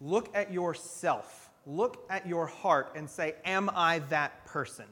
Look 0.00 0.34
at 0.34 0.52
yourself. 0.52 1.50
Look 1.66 2.06
at 2.08 2.26
your 2.26 2.46
heart 2.46 2.92
and 2.94 3.10
say, 3.10 3.34
Am 3.44 3.68
I 3.74 3.98
that 4.10 4.46
person? 4.46 4.86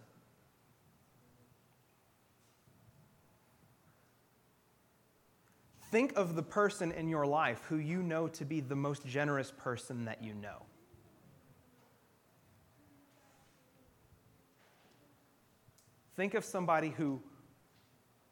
Think 5.90 6.16
of 6.16 6.36
the 6.36 6.42
person 6.42 6.92
in 6.92 7.08
your 7.08 7.26
life 7.26 7.62
who 7.68 7.76
you 7.76 8.02
know 8.02 8.28
to 8.28 8.44
be 8.44 8.60
the 8.60 8.76
most 8.76 9.06
generous 9.06 9.52
person 9.56 10.04
that 10.04 10.22
you 10.22 10.34
know. 10.34 10.62
Think 16.16 16.34
of 16.34 16.44
somebody 16.44 16.90
who 16.90 17.22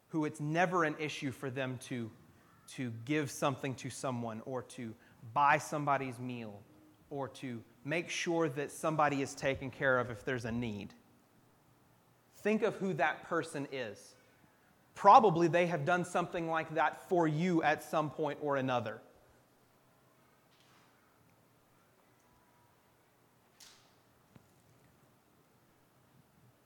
who 0.09 0.25
it's 0.25 0.41
never 0.41 0.85
an 0.85 0.95
issue 0.99 1.31
for 1.31 1.51
them 1.51 1.79
to, 1.85 2.11
to 2.69 2.93
give 3.05 3.31
something 3.31 3.75
to 3.75 3.91
someone 3.91 4.41
or 4.47 4.63
to 4.63 4.95
buy 5.35 5.59
somebody's 5.59 6.19
meal 6.19 6.61
or 7.11 7.29
to 7.29 7.63
make 7.85 8.09
sure 8.09 8.49
that 8.49 8.71
somebody 8.71 9.23
is 9.23 9.35
taken 9.35 9.71
care 9.71 9.99
of 9.99 10.11
if 10.11 10.25
there's 10.25 10.45
a 10.45 10.53
need. 10.53 10.95
Think 12.39 12.63
of 12.63 12.77
who 12.77 12.95
that 12.95 13.29
person 13.29 13.69
is. 13.71 14.16
Probably 14.97 15.47
they 15.47 15.67
have 15.67 15.85
done 15.85 16.05
something 16.07 16.49
like 16.49 16.75
that 16.75 17.07
for 17.07 17.29
you 17.29 17.63
at 17.63 17.85
some 17.85 18.09
point 18.11 18.39
or 18.41 18.57
another. 18.57 19.01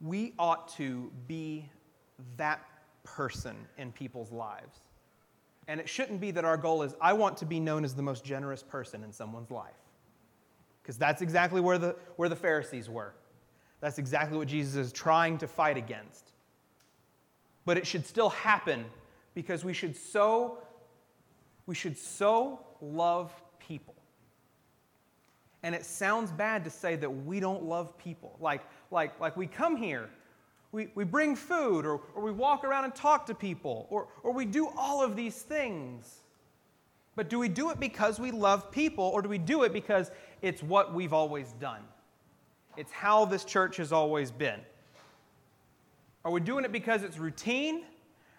We 0.00 0.32
ought 0.38 0.68
to 0.76 1.10
be 1.26 1.68
that 2.36 2.64
person 3.02 3.56
in 3.76 3.90
people's 3.90 4.30
lives. 4.30 4.78
And 5.66 5.80
it 5.80 5.88
shouldn't 5.88 6.20
be 6.20 6.30
that 6.30 6.44
our 6.44 6.56
goal 6.56 6.84
is, 6.84 6.94
I 7.00 7.12
want 7.12 7.36
to 7.38 7.44
be 7.44 7.58
known 7.58 7.84
as 7.84 7.94
the 7.94 8.02
most 8.02 8.24
generous 8.24 8.62
person 8.62 9.02
in 9.02 9.12
someone's 9.12 9.50
life. 9.50 9.74
Because 10.82 10.96
that's 10.96 11.20
exactly 11.20 11.60
where 11.60 11.78
the, 11.78 11.96
where 12.14 12.28
the 12.28 12.36
Pharisees 12.36 12.88
were. 12.88 13.12
That's 13.80 13.98
exactly 13.98 14.38
what 14.38 14.46
Jesus 14.46 14.76
is 14.76 14.92
trying 14.92 15.36
to 15.38 15.48
fight 15.48 15.76
against. 15.76 16.30
But 17.64 17.78
it 17.78 17.86
should 17.86 18.06
still 18.06 18.30
happen 18.30 18.84
because 19.34 19.64
we 19.64 19.72
should 19.72 19.96
so, 19.96 20.58
we 21.66 21.74
should 21.74 21.96
so 21.96 22.60
love 22.80 23.32
people. 23.58 23.94
And 25.62 25.74
it 25.74 25.84
sounds 25.84 26.30
bad 26.30 26.64
to 26.64 26.70
say 26.70 26.96
that 26.96 27.10
we 27.10 27.38
don't 27.38 27.64
love 27.64 27.96
people. 27.98 28.36
Like, 28.40 28.62
like, 28.90 29.20
like 29.20 29.36
we 29.36 29.46
come 29.46 29.76
here 29.76 30.08
we, 30.72 30.88
we 30.94 31.04
bring 31.04 31.34
food, 31.34 31.84
or, 31.84 32.00
or 32.14 32.22
we 32.22 32.30
walk 32.30 32.62
around 32.64 32.84
and 32.84 32.94
talk 32.94 33.26
to 33.26 33.34
people, 33.34 33.86
or, 33.90 34.06
or 34.22 34.32
we 34.32 34.44
do 34.44 34.68
all 34.76 35.02
of 35.02 35.16
these 35.16 35.42
things. 35.42 36.20
But 37.16 37.28
do 37.28 37.38
we 37.38 37.48
do 37.48 37.70
it 37.70 37.80
because 37.80 38.20
we 38.20 38.30
love 38.30 38.70
people, 38.70 39.04
or 39.04 39.20
do 39.20 39.28
we 39.28 39.38
do 39.38 39.64
it 39.64 39.72
because 39.72 40.12
it's 40.42 40.62
what 40.62 40.94
we've 40.94 41.12
always 41.12 41.52
done? 41.54 41.82
It's 42.76 42.92
how 42.92 43.24
this 43.24 43.44
church 43.44 43.78
has 43.78 43.92
always 43.92 44.30
been. 44.30 44.60
Are 46.24 46.30
we 46.30 46.40
doing 46.40 46.64
it 46.64 46.72
because 46.72 47.02
it's 47.02 47.18
routine? 47.18 47.82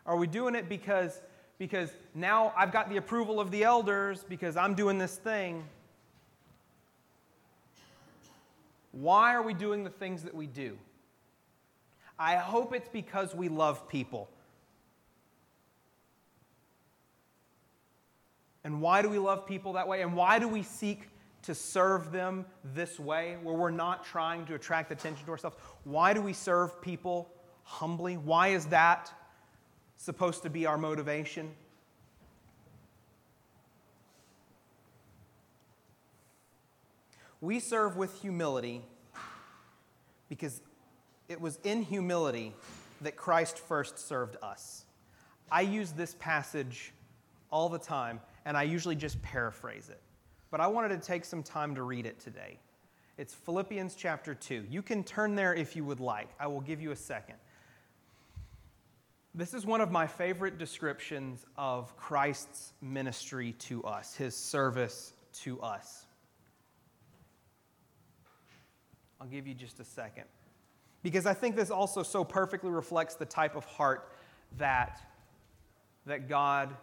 Are 0.05 0.15
we 0.17 0.27
doing 0.27 0.55
it 0.55 0.69
because, 0.69 1.21
because 1.57 1.89
now 2.13 2.53
I've 2.55 2.71
got 2.71 2.89
the 2.89 2.97
approval 2.97 3.39
of 3.39 3.51
the 3.51 3.63
elders 3.63 4.23
because 4.27 4.55
I'm 4.55 4.75
doing 4.75 4.97
this 4.97 5.15
thing? 5.15 5.63
Why 8.91 9.33
are 9.33 9.41
we 9.41 9.53
doing 9.53 9.83
the 9.83 9.89
things 9.89 10.23
that 10.23 10.35
we 10.35 10.47
do? 10.47 10.77
I 12.19 12.35
hope 12.35 12.73
it's 12.73 12.89
because 12.89 13.33
we 13.33 13.49
love 13.49 13.87
people. 13.87 14.29
And 18.63 18.79
why 18.79 19.01
do 19.01 19.09
we 19.09 19.17
love 19.17 19.47
people 19.47 19.73
that 19.73 19.87
way? 19.87 20.03
And 20.03 20.15
why 20.15 20.37
do 20.37 20.47
we 20.47 20.61
seek 20.61 21.07
to 21.43 21.55
serve 21.55 22.11
them 22.11 22.45
this 22.75 22.99
way, 22.99 23.37
where 23.41 23.55
we're 23.55 23.71
not 23.71 24.05
trying 24.05 24.45
to 24.45 24.53
attract 24.53 24.91
attention 24.91 25.25
to 25.25 25.31
ourselves? 25.31 25.57
Why 25.83 26.13
do 26.13 26.21
we 26.21 26.33
serve 26.33 26.79
people 26.79 27.31
humbly? 27.63 28.15
Why 28.15 28.49
is 28.49 28.67
that 28.67 29.11
supposed 29.97 30.43
to 30.43 30.49
be 30.49 30.65
our 30.65 30.77
motivation? 30.77 31.51
We 37.39 37.59
serve 37.59 37.97
with 37.97 38.21
humility 38.21 38.83
because 40.29 40.61
it 41.27 41.41
was 41.41 41.59
in 41.63 41.81
humility 41.81 42.53
that 43.01 43.15
Christ 43.15 43.57
first 43.57 43.97
served 43.99 44.37
us. 44.43 44.85
I 45.51 45.61
use 45.61 45.91
this 45.91 46.15
passage 46.19 46.93
all 47.51 47.67
the 47.67 47.79
time, 47.79 48.21
and 48.45 48.55
I 48.55 48.63
usually 48.63 48.95
just 48.95 49.21
paraphrase 49.21 49.89
it. 49.89 49.99
But 50.51 50.61
I 50.61 50.67
wanted 50.67 50.89
to 50.89 50.97
take 50.97 51.25
some 51.25 51.41
time 51.41 51.75
to 51.75 51.83
read 51.83 52.05
it 52.05 52.19
today. 52.19 52.59
It's 53.17 53.33
Philippians 53.33 53.95
chapter 53.95 54.33
2. 54.33 54.65
You 54.69 54.81
can 54.81 55.03
turn 55.03 55.35
there 55.35 55.53
if 55.53 55.75
you 55.75 55.83
would 55.83 55.99
like. 55.99 56.29
I 56.39 56.47
will 56.47 56.61
give 56.61 56.81
you 56.81 56.91
a 56.91 56.95
second. 56.95 57.35
This 59.33 59.53
is 59.53 59.65
one 59.65 59.79
of 59.79 59.91
my 59.91 60.07
favorite 60.07 60.57
descriptions 60.57 61.45
of 61.57 61.95
Christ's 61.95 62.73
ministry 62.81 63.53
to 63.59 63.81
us, 63.83 64.13
his 64.13 64.35
service 64.35 65.13
to 65.43 65.61
us. 65.61 66.05
I'll 69.21 69.27
give 69.27 69.47
you 69.47 69.53
just 69.53 69.79
a 69.79 69.85
second. 69.85 70.25
Because 71.01 71.25
I 71.25 71.33
think 71.33 71.55
this 71.55 71.71
also 71.71 72.03
so 72.03 72.25
perfectly 72.25 72.71
reflects 72.71 73.15
the 73.15 73.25
type 73.25 73.55
of 73.55 73.63
heart 73.63 74.11
that, 74.57 74.99
that 76.05 76.27
God 76.27 76.75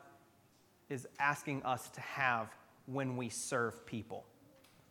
is 0.89 1.07
asking 1.19 1.63
us 1.65 1.91
to 1.91 2.01
have 2.01 2.49
when 2.87 3.19
we 3.19 3.29
serve 3.29 3.85
people, 3.85 4.25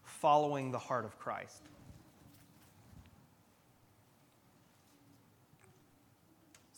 following 0.03 0.71
the 0.71 0.77
heart 0.77 1.05
of 1.05 1.17
Christ. 1.17 1.63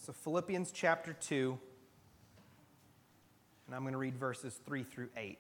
So, 0.10 0.14
Philippians 0.24 0.72
chapter 0.72 1.14
2, 1.14 1.56
and 3.68 3.76
I'm 3.76 3.84
going 3.84 3.92
to 3.92 4.00
read 4.00 4.16
verses 4.16 4.60
3 4.66 4.82
through 4.82 5.10
8. 5.16 5.38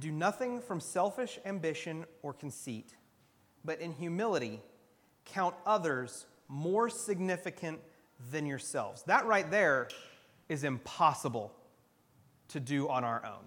Do 0.00 0.10
nothing 0.10 0.60
from 0.60 0.80
selfish 0.80 1.38
ambition 1.46 2.06
or 2.24 2.32
conceit, 2.32 2.96
but 3.64 3.80
in 3.80 3.92
humility 3.92 4.60
count 5.24 5.54
others 5.64 6.26
more 6.48 6.90
significant 6.90 7.78
than 8.32 8.44
yourselves. 8.44 9.04
That 9.04 9.26
right 9.26 9.48
there 9.48 9.86
is 10.48 10.64
impossible 10.64 11.52
to 12.48 12.58
do 12.58 12.88
on 12.88 13.04
our 13.04 13.24
own. 13.24 13.44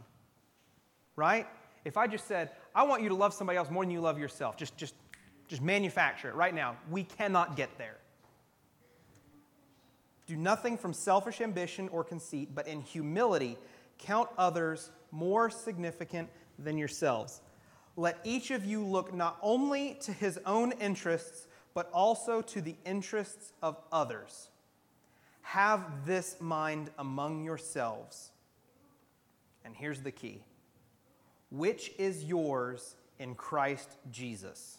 Right? 1.17 1.45
If 1.83 1.97
I 1.97 2.07
just 2.07 2.25
said, 2.25 2.51
I 2.73 2.83
want 2.83 3.03
you 3.03 3.09
to 3.09 3.15
love 3.15 3.33
somebody 3.33 3.57
else 3.57 3.69
more 3.69 3.83
than 3.83 3.91
you 3.91 3.99
love 3.99 4.17
yourself, 4.17 4.55
just, 4.55 4.77
just, 4.77 4.95
just 5.49 5.61
manufacture 5.61 6.29
it 6.29 6.35
right 6.35 6.53
now, 6.53 6.77
we 6.89 7.03
cannot 7.03 7.57
get 7.57 7.77
there. 7.77 7.97
Do 10.27 10.37
nothing 10.37 10.77
from 10.77 10.93
selfish 10.93 11.41
ambition 11.41 11.89
or 11.89 12.03
conceit, 12.03 12.49
but 12.53 12.67
in 12.67 12.81
humility 12.81 13.57
count 13.97 14.29
others 14.37 14.91
more 15.11 15.49
significant 15.49 16.29
than 16.59 16.77
yourselves. 16.77 17.41
Let 17.97 18.19
each 18.23 18.51
of 18.51 18.63
you 18.63 18.83
look 18.85 19.13
not 19.13 19.37
only 19.41 19.97
to 20.01 20.13
his 20.13 20.39
own 20.45 20.71
interests, 20.73 21.47
but 21.73 21.89
also 21.91 22.41
to 22.41 22.61
the 22.61 22.75
interests 22.85 23.53
of 23.61 23.77
others. 23.91 24.49
Have 25.41 26.05
this 26.05 26.37
mind 26.39 26.91
among 26.99 27.43
yourselves. 27.43 28.31
And 29.65 29.75
here's 29.75 30.01
the 30.01 30.11
key 30.11 30.43
which 31.51 31.91
is 31.97 32.23
yours 32.23 32.95
in 33.17 33.35
Christ 33.35 33.97
Jesus, 34.11 34.78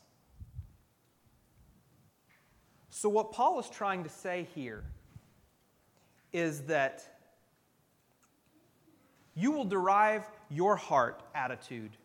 So, 3.01 3.09
what 3.09 3.31
Paul 3.31 3.59
is 3.59 3.67
trying 3.67 4.03
to 4.03 4.11
say 4.11 4.47
here 4.53 4.83
is 6.31 6.61
that 6.65 7.03
you 9.33 9.49
will 9.49 9.65
derive 9.65 10.29
your 10.51 10.75
heart 10.75 11.23
attitude 11.33 11.97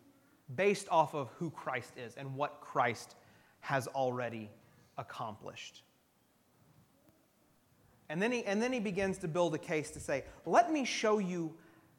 based 0.54 0.88
off 0.90 1.14
of 1.14 1.28
who 1.38 1.50
Christ 1.50 1.92
is 1.98 2.16
and 2.16 2.35
what 2.35 2.62
Christ 2.62 3.14
has 3.61 3.88
already 3.88 4.48
accomplished. 4.96 5.82
And 8.09 8.22
then, 8.22 8.32
he, 8.32 8.42
and 8.46 8.62
then 8.62 8.72
he 8.72 8.80
begins 8.80 9.18
to 9.18 9.28
build 9.28 9.54
a 9.54 9.59
case 9.59 9.90
to 9.90 10.00
say, 10.00 10.24
let 10.46 10.72
me 10.72 10.87
show 10.87 11.18
you 11.18 11.52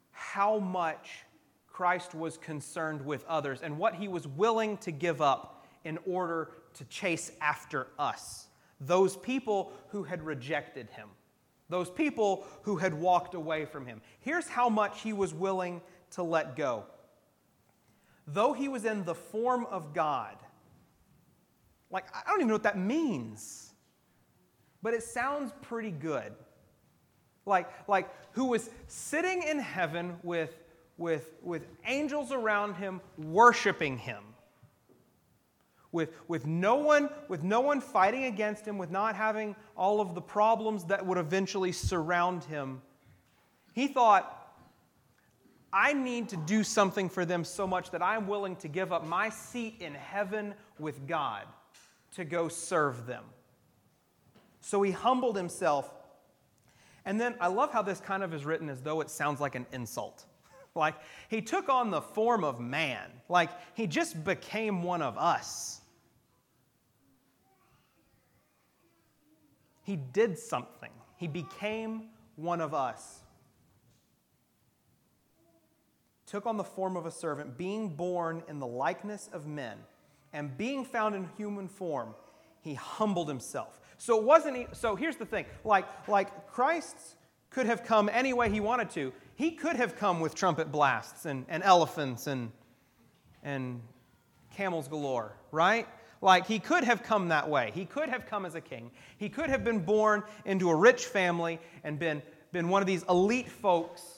how 0.09 0.57
much 0.57 1.19
Christ 1.71 2.15
was 2.15 2.35
concerned 2.39 3.05
with 3.05 3.23
others 3.27 3.61
and 3.61 3.77
what 3.77 3.93
he 3.93 4.07
was 4.07 4.27
willing 4.27 4.75
to 4.77 4.89
give 4.89 5.21
up 5.21 5.67
in 5.85 5.99
order 6.07 6.49
to 6.73 6.85
chase 6.85 7.31
after 7.41 7.85
us, 7.99 8.46
those 8.79 9.15
people 9.17 9.71
who 9.89 10.03
had 10.03 10.23
rejected 10.23 10.89
him, 10.91 11.09
those 11.69 11.89
people 11.89 12.45
who 12.63 12.77
had 12.77 12.93
walked 12.93 13.33
away 13.33 13.65
from 13.65 13.85
him. 13.85 14.01
Here's 14.19 14.47
how 14.47 14.69
much 14.69 15.01
he 15.01 15.13
was 15.13 15.33
willing 15.33 15.81
to 16.11 16.23
let 16.23 16.55
go. 16.55 16.85
Though 18.27 18.53
he 18.53 18.67
was 18.67 18.85
in 18.85 19.03
the 19.05 19.15
form 19.15 19.65
of 19.65 19.93
God, 19.93 20.35
like, 21.89 22.05
I 22.13 22.29
don't 22.29 22.39
even 22.39 22.49
know 22.49 22.55
what 22.55 22.63
that 22.63 22.77
means, 22.77 23.73
but 24.81 24.93
it 24.93 25.03
sounds 25.03 25.53
pretty 25.61 25.91
good. 25.91 26.33
Like, 27.45 27.69
like 27.87 28.09
who 28.33 28.45
was 28.45 28.69
sitting 28.87 29.43
in 29.43 29.59
heaven 29.59 30.17
with, 30.21 30.53
with, 30.97 31.29
with 31.41 31.65
angels 31.85 32.31
around 32.31 32.75
him 32.75 32.99
worshiping 33.17 33.97
him. 33.97 34.23
With, 35.91 36.11
with, 36.27 36.45
no 36.45 36.75
one, 36.75 37.09
with 37.27 37.43
no 37.43 37.61
one 37.61 37.81
fighting 37.81 38.25
against 38.25 38.65
him, 38.65 38.77
with 38.77 38.91
not 38.91 39.15
having 39.15 39.55
all 39.75 40.01
of 40.01 40.15
the 40.15 40.21
problems 40.21 40.85
that 40.85 41.05
would 41.05 41.17
eventually 41.17 41.71
surround 41.71 42.43
him. 42.43 42.81
He 43.73 43.87
thought, 43.87 44.33
I 45.71 45.93
need 45.93 46.29
to 46.29 46.37
do 46.37 46.63
something 46.63 47.09
for 47.09 47.25
them 47.25 47.43
so 47.43 47.67
much 47.67 47.91
that 47.91 48.01
I'm 48.01 48.27
willing 48.27 48.55
to 48.57 48.67
give 48.67 48.91
up 48.91 49.05
my 49.05 49.29
seat 49.29 49.75
in 49.79 49.93
heaven 49.93 50.53
with 50.79 51.07
God 51.07 51.43
to 52.15 52.25
go 52.25 52.47
serve 52.47 53.05
them. 53.05 53.23
So 54.61 54.81
he 54.81 54.91
humbled 54.91 55.37
himself. 55.37 55.93
And 57.05 57.21
then 57.21 57.35
I 57.39 57.47
love 57.47 57.71
how 57.71 57.81
this 57.81 57.99
kind 57.99 58.23
of 58.23 58.33
is 58.33 58.43
written 58.43 58.69
as 58.69 58.81
though 58.81 59.01
it 59.01 59.09
sounds 59.09 59.39
like 59.39 59.55
an 59.55 59.65
insult. 59.71 60.25
Like 60.77 60.95
he 61.29 61.41
took 61.41 61.67
on 61.67 61.91
the 61.91 62.01
form 62.01 62.43
of 62.43 62.59
man, 62.59 63.09
like 63.27 63.49
he 63.73 63.87
just 63.87 64.23
became 64.23 64.83
one 64.83 65.01
of 65.01 65.17
us. 65.17 65.81
He 69.83 69.95
did 69.95 70.37
something, 70.37 70.91
he 71.17 71.27
became 71.27 72.03
one 72.35 72.61
of 72.61 72.73
us 72.73 73.21
took 76.27 76.45
on 76.45 76.57
the 76.57 76.63
form 76.63 76.95
of 76.95 77.05
a 77.05 77.11
servant, 77.11 77.57
being 77.57 77.87
born 77.89 78.43
in 78.47 78.59
the 78.59 78.67
likeness 78.67 79.29
of 79.33 79.47
men, 79.47 79.77
and 80.33 80.55
being 80.57 80.85
found 80.85 81.15
in 81.15 81.27
human 81.37 81.67
form, 81.67 82.13
he 82.59 82.73
humbled 82.73 83.29
himself. 83.29 83.79
So 83.97 84.17
it 84.17 84.23
wasn't 84.23 84.75
so 84.75 84.95
here's 84.95 85.15
the 85.15 85.25
thing. 85.25 85.45
Like 85.63 85.85
like 86.07 86.47
Christ 86.51 86.97
could 87.49 87.65
have 87.65 87.83
come 87.83 88.09
any 88.11 88.33
way 88.33 88.49
he 88.49 88.59
wanted 88.59 88.89
to. 88.91 89.13
He 89.37 89.51
could 89.51 89.77
have 89.77 89.95
come 89.95 90.19
with 90.19 90.35
trumpet 90.35 90.71
blasts 90.71 91.25
and, 91.25 91.45
and 91.47 91.63
elephants 91.63 92.27
and 92.27 92.51
and 93.43 93.81
camels 94.53 94.89
galore, 94.89 95.37
right? 95.51 95.87
Like 96.21 96.47
he 96.47 96.59
could 96.59 96.83
have 96.83 97.01
come 97.03 97.29
that 97.29 97.49
way. 97.49 97.71
He 97.73 97.85
could 97.85 98.09
have 98.09 98.25
come 98.25 98.45
as 98.45 98.55
a 98.55 98.61
king. 98.61 98.91
He 99.17 99.29
could 99.29 99.49
have 99.49 99.63
been 99.63 99.79
born 99.79 100.23
into 100.43 100.69
a 100.69 100.75
rich 100.75 101.05
family 101.05 101.59
and 101.85 101.97
been, 101.97 102.21
been 102.51 102.67
one 102.67 102.81
of 102.81 102.87
these 102.87 103.03
elite 103.07 103.49
folks 103.49 104.17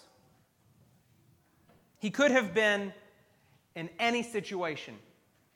he 2.00 2.10
could 2.10 2.32
have 2.32 2.54
been 2.54 2.94
in 3.76 3.90
any 4.00 4.24
situation. 4.24 4.98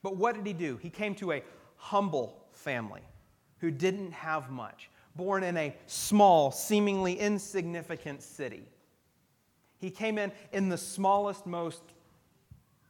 But 0.04 0.18
what 0.18 0.36
did 0.36 0.46
he 0.46 0.54
do? 0.54 0.78
He 0.78 0.90
came 0.90 1.16
to 1.16 1.32
a 1.32 1.44
humble 1.78 2.46
family 2.52 3.02
who 3.60 3.72
didn't 3.72 4.12
have 4.12 4.52
much, 4.52 4.90
born 5.16 5.44
in 5.44 5.56
a 5.56 5.76
small, 5.88 6.52
seemingly 6.52 7.18
insignificant 7.18 8.22
city. 8.22 8.68
He 9.84 9.92
came 9.92 10.18
in 10.18 10.32
in 10.54 10.70
the 10.70 10.78
smallest, 10.78 11.46
most 11.46 11.84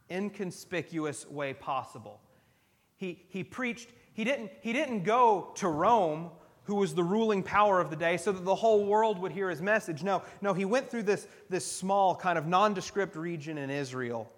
inconspicuous 0.08 1.28
way 1.28 1.52
possible. 1.52 2.20
He, 2.96 3.24
he 3.28 3.42
preached, 3.42 3.88
he 4.12 4.22
didn't, 4.22 4.52
he 4.60 4.72
didn't 4.72 5.02
go 5.02 5.50
to 5.56 5.68
Rome 5.68 6.30
who 6.66 6.76
was 6.76 6.94
the 6.94 7.02
ruling 7.02 7.42
power 7.42 7.80
of 7.80 7.90
the 7.90 7.96
day, 7.96 8.16
so 8.16 8.32
that 8.32 8.44
the 8.44 8.54
whole 8.54 8.86
world 8.86 9.18
would 9.18 9.32
hear 9.32 9.50
his 9.50 9.60
message. 9.60 10.02
No, 10.02 10.22
no, 10.40 10.54
he 10.54 10.64
went 10.64 10.90
through 10.90 11.02
this, 11.02 11.26
this 11.50 11.70
small, 11.70 12.14
kind 12.16 12.38
of 12.38 12.46
nondescript 12.46 13.16
region 13.16 13.58
in 13.58 13.70
Israel 13.70 14.30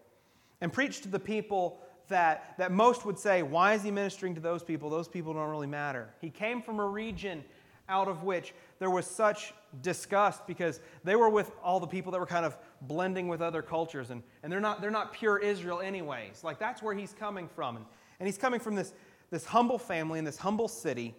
and 0.61 0.73
preached 0.73 1.05
to 1.05 1.09
the 1.09 1.21
people 1.21 1.79
that, 2.09 2.55
that 2.59 2.73
most 2.73 3.05
would 3.05 3.19
say, 3.19 3.43
Why 3.43 3.75
is 3.75 3.83
he 3.83 3.91
ministering 3.91 4.35
to 4.35 4.41
those 4.41 4.65
people? 4.65 4.91
Those 4.91 5.09
people 5.09 5.35
don't 5.35 5.51
really 5.51 5.67
matter. 5.67 6.09
He 6.21 6.31
came 6.31 6.63
from 6.63 6.81
a 6.81 6.87
region 6.87 7.45
out 7.89 8.09
of 8.09 8.23
which 8.25 8.55
there 8.79 8.91
was 8.91 9.07
such 9.07 9.55
disgust 9.83 10.47
because 10.47 10.81
they 11.05 11.17
were 11.17 11.29
with 11.29 11.51
all 11.63 11.81
the 11.81 11.87
people 11.87 12.13
that 12.13 12.19
were 12.19 12.27
kind 12.27 12.47
of 12.47 12.57
blending 12.83 13.29
with 13.29 13.43
other 13.43 13.63
cultures 13.63 14.11
and, 14.11 14.23
and 14.43 14.53
they're, 14.53 14.61
not, 14.61 14.81
they're 14.81 14.91
not 14.91 15.13
pure 15.13 15.39
Israel, 15.39 15.81
anyways. 15.81 16.45
Like 16.45 16.59
that's 16.59 16.83
where 16.83 16.95
he's 16.95 17.13
coming 17.13 17.49
from. 17.49 17.77
And, 17.77 17.87
and 18.21 18.27
he's 18.27 18.39
coming 18.39 18.61
from 18.61 18.75
this, 18.75 18.95
this 19.31 19.45
humble 19.45 19.79
family 19.79 20.19
in 20.19 20.25
this 20.25 20.39
humble 20.39 20.69
city 20.69 21.15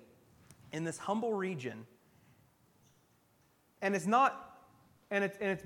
in 0.72 0.84
this 0.84 0.98
humble 0.98 1.34
region. 1.34 1.86
And 3.82 3.96
it's 3.96 4.08
not, 4.08 4.60
and 5.12 5.24
it's, 5.24 5.38
and 5.40 5.52
it's 5.52 5.64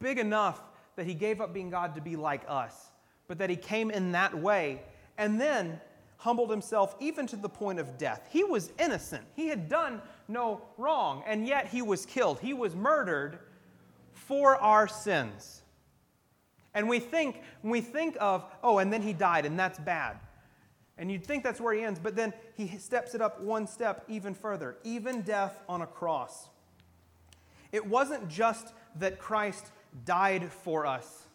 big 0.00 0.18
enough 0.18 0.62
that 0.96 1.06
he 1.06 1.14
gave 1.14 1.40
up 1.40 1.54
being 1.54 1.70
God 1.70 1.94
to 1.94 2.00
be 2.00 2.16
like 2.16 2.42
us, 2.48 2.90
but 3.28 3.38
that 3.38 3.50
he 3.50 3.56
came 3.56 3.90
in 3.90 4.12
that 4.12 4.36
way. 4.36 4.82
And 5.16 5.40
then 5.40 5.80
humbled 6.20 6.50
himself 6.50 6.94
even 7.00 7.26
to 7.26 7.34
the 7.34 7.48
point 7.48 7.80
of 7.80 7.96
death. 7.96 8.28
He 8.30 8.44
was 8.44 8.72
innocent, 8.78 9.24
he 9.34 9.48
had 9.48 9.68
done 9.68 10.02
no 10.28 10.60
wrong, 10.76 11.24
and 11.26 11.46
yet 11.46 11.66
he 11.66 11.82
was 11.82 12.06
killed. 12.06 12.38
He 12.40 12.52
was 12.52 12.76
murdered 12.76 13.38
for 14.12 14.56
our 14.56 14.86
sins. 14.86 15.62
And 16.74 16.88
we 16.88 17.00
think, 17.00 17.40
we 17.62 17.80
think 17.80 18.16
of, 18.20 18.44
oh, 18.62 18.78
and 18.78 18.92
then 18.92 19.02
he 19.02 19.12
died, 19.12 19.44
and 19.46 19.58
that's 19.58 19.78
bad. 19.78 20.18
And 20.98 21.10
you'd 21.10 21.24
think 21.24 21.42
that's 21.42 21.60
where 21.60 21.74
he 21.74 21.82
ends, 21.82 21.98
but 21.98 22.14
then 22.14 22.34
he 22.54 22.68
steps 22.76 23.14
it 23.14 23.22
up 23.22 23.40
one 23.40 23.66
step 23.66 24.04
even 24.06 24.34
further, 24.34 24.76
even 24.84 25.22
death 25.22 25.58
on 25.68 25.80
a 25.80 25.86
cross. 25.86 26.48
It 27.72 27.86
wasn't 27.86 28.28
just 28.28 28.74
that 28.96 29.18
Christ 29.18 29.70
died 30.04 30.52
for 30.52 30.84
us, 30.84 31.26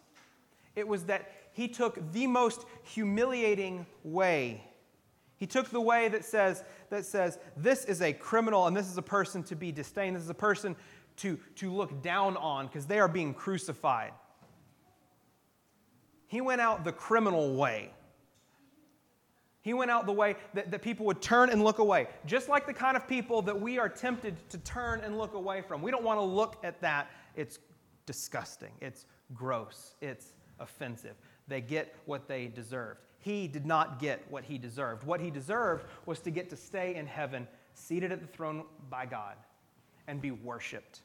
it 0.76 0.86
was 0.86 1.04
that 1.04 1.32
he 1.52 1.68
took 1.68 2.12
the 2.12 2.26
most 2.26 2.66
humiliating 2.84 3.86
way. 4.04 4.62
He 5.36 5.46
took 5.46 5.68
the 5.68 5.80
way 5.80 6.08
that 6.08 6.24
says, 6.24 6.64
that 6.90 7.04
says, 7.04 7.38
this 7.56 7.84
is 7.84 8.00
a 8.00 8.12
criminal 8.12 8.66
and 8.66 8.76
this 8.76 8.88
is 8.88 8.96
a 8.96 9.02
person 9.02 9.42
to 9.44 9.56
be 9.56 9.70
disdained. 9.70 10.16
This 10.16 10.22
is 10.22 10.30
a 10.30 10.34
person 10.34 10.74
to, 11.18 11.38
to 11.56 11.72
look 11.72 12.02
down 12.02 12.36
on 12.36 12.66
because 12.66 12.86
they 12.86 12.98
are 12.98 13.08
being 13.08 13.34
crucified. 13.34 14.12
He 16.26 16.40
went 16.40 16.60
out 16.60 16.84
the 16.84 16.92
criminal 16.92 17.54
way. 17.54 17.90
He 19.60 19.74
went 19.74 19.90
out 19.90 20.06
the 20.06 20.12
way 20.12 20.36
that, 20.54 20.70
that 20.70 20.80
people 20.80 21.06
would 21.06 21.20
turn 21.20 21.50
and 21.50 21.62
look 21.64 21.80
away, 21.80 22.06
just 22.24 22.48
like 22.48 22.66
the 22.66 22.72
kind 22.72 22.96
of 22.96 23.08
people 23.08 23.42
that 23.42 23.60
we 23.60 23.78
are 23.78 23.88
tempted 23.88 24.36
to 24.50 24.58
turn 24.58 25.00
and 25.00 25.18
look 25.18 25.34
away 25.34 25.60
from. 25.60 25.82
We 25.82 25.90
don't 25.90 26.04
want 26.04 26.20
to 26.20 26.24
look 26.24 26.56
at 26.62 26.80
that. 26.82 27.10
It's 27.34 27.58
disgusting, 28.06 28.70
it's 28.80 29.06
gross, 29.34 29.96
it's 30.00 30.34
offensive. 30.60 31.16
They 31.48 31.60
get 31.60 31.96
what 32.06 32.28
they 32.28 32.46
deserved. 32.46 33.00
He 33.26 33.48
did 33.48 33.66
not 33.66 33.98
get 33.98 34.24
what 34.30 34.44
he 34.44 34.56
deserved. 34.56 35.02
What 35.02 35.20
he 35.20 35.32
deserved 35.32 35.84
was 36.06 36.20
to 36.20 36.30
get 36.30 36.48
to 36.50 36.56
stay 36.56 36.94
in 36.94 37.08
heaven, 37.08 37.48
seated 37.74 38.12
at 38.12 38.20
the 38.20 38.26
throne 38.28 38.62
by 38.88 39.04
God, 39.04 39.34
and 40.06 40.22
be 40.22 40.30
worshiped. 40.30 41.00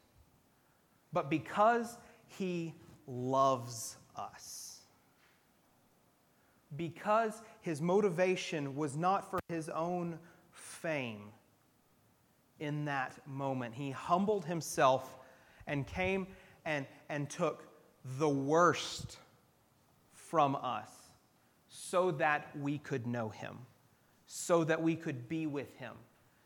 But 1.11 1.31
because 1.31 1.97
he 2.27 2.75
loves 3.07 3.97
us, 4.15 4.81
because 6.77 7.41
his 7.61 7.81
motivation 7.81 8.75
was 8.75 8.95
not 8.95 9.27
for 9.27 9.39
his 9.49 9.67
own 9.69 10.19
fame 10.51 11.23
in 12.59 12.85
that 12.85 13.15
moment, 13.25 13.73
he 13.73 13.89
humbled 13.89 14.45
himself 14.45 15.15
and 15.65 15.87
came 15.87 16.27
and, 16.65 16.85
and 17.09 17.31
took 17.31 17.65
the 18.19 18.29
worst 18.29 19.17
from 20.13 20.55
us 20.55 21.00
so 21.73 22.11
that 22.11 22.49
we 22.59 22.77
could 22.77 23.07
know 23.07 23.29
him, 23.29 23.57
so 24.27 24.65
that 24.65 24.81
we 24.81 24.93
could 24.93 25.29
be 25.29 25.47
with 25.47 25.73
him, 25.77 25.93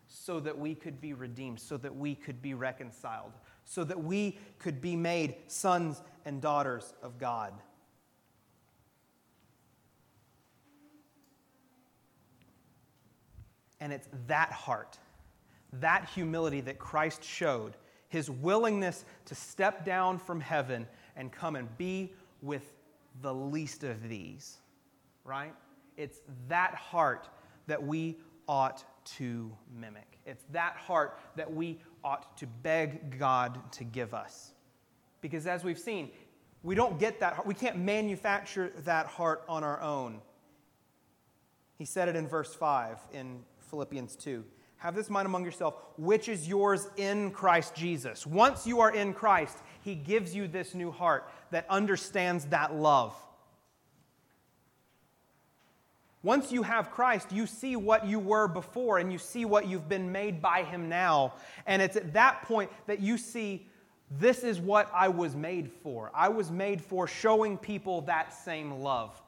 so 0.06 0.38
that 0.38 0.56
we 0.56 0.72
could 0.72 1.00
be 1.00 1.12
redeemed, 1.12 1.58
so 1.58 1.76
that 1.76 1.94
we 1.94 2.14
could 2.14 2.40
be 2.40 2.54
reconciled, 2.54 3.32
so 3.64 3.82
that 3.82 4.00
we 4.00 4.38
could 4.60 4.80
be 4.80 4.94
made 4.94 5.34
sons 5.48 6.00
and 6.24 6.40
daughters 6.40 6.94
of 7.02 7.18
God. 7.18 7.52
And 13.80 13.92
it's 13.92 14.08
that 14.28 14.52
heart, 14.52 14.96
that 15.72 16.08
humility 16.08 16.60
that 16.62 16.78
Christ 16.78 17.24
showed, 17.24 17.76
his 18.08 18.30
willingness 18.30 19.04
to 19.24 19.34
step 19.34 19.84
down 19.84 20.18
from 20.18 20.40
heaven 20.40 20.86
and 21.16 21.32
come 21.32 21.56
and 21.56 21.76
be 21.76 22.14
with 22.42 22.72
the 23.22 23.34
least 23.34 23.82
of 23.82 24.08
these, 24.08 24.58
right? 25.26 25.52
It's 25.96 26.20
that 26.48 26.74
heart 26.74 27.28
that 27.66 27.82
we 27.82 28.18
ought 28.48 28.84
to 29.16 29.52
mimic. 29.74 30.18
It's 30.24 30.44
that 30.52 30.76
heart 30.76 31.18
that 31.36 31.52
we 31.52 31.80
ought 32.04 32.36
to 32.38 32.46
beg 32.46 33.18
God 33.18 33.60
to 33.72 33.84
give 33.84 34.14
us. 34.14 34.52
Because 35.20 35.46
as 35.46 35.64
we've 35.64 35.78
seen, 35.78 36.10
we 36.62 36.74
don't 36.74 36.98
get 36.98 37.20
that 37.20 37.34
heart. 37.34 37.46
We 37.46 37.54
can't 37.54 37.78
manufacture 37.78 38.72
that 38.84 39.06
heart 39.06 39.44
on 39.48 39.64
our 39.64 39.80
own. 39.80 40.20
He 41.76 41.84
said 41.84 42.08
it 42.08 42.16
in 42.16 42.26
verse 42.26 42.54
5 42.54 42.98
in 43.12 43.40
Philippians 43.70 44.16
2. 44.16 44.44
Have 44.78 44.94
this 44.94 45.08
mind 45.08 45.26
among 45.26 45.44
yourself, 45.44 45.76
which 45.96 46.28
is 46.28 46.46
yours 46.46 46.88
in 46.96 47.30
Christ 47.30 47.74
Jesus. 47.74 48.26
Once 48.26 48.66
you 48.66 48.80
are 48.80 48.94
in 48.94 49.14
Christ, 49.14 49.58
He 49.82 49.94
gives 49.94 50.34
you 50.34 50.46
this 50.48 50.74
new 50.74 50.90
heart 50.90 51.30
that 51.50 51.66
understands 51.70 52.44
that 52.46 52.74
love. 52.74 53.14
Once 56.26 56.50
you 56.50 56.64
have 56.64 56.90
Christ, 56.90 57.30
you 57.30 57.46
see 57.46 57.76
what 57.76 58.04
you 58.04 58.18
were 58.18 58.48
before 58.48 58.98
and 58.98 59.12
you 59.12 59.18
see 59.18 59.44
what 59.44 59.68
you've 59.68 59.88
been 59.88 60.10
made 60.10 60.42
by 60.42 60.64
Him 60.64 60.88
now. 60.88 61.34
And 61.66 61.80
it's 61.80 61.96
at 61.96 62.12
that 62.14 62.42
point 62.42 62.68
that 62.88 62.98
you 62.98 63.16
see 63.16 63.68
this 64.18 64.42
is 64.42 64.58
what 64.58 64.90
I 64.92 65.06
was 65.06 65.36
made 65.36 65.70
for. 65.70 66.10
I 66.12 66.28
was 66.28 66.50
made 66.50 66.82
for 66.82 67.06
showing 67.06 67.56
people 67.56 68.00
that 68.02 68.34
same 68.34 68.72
love 68.72 69.22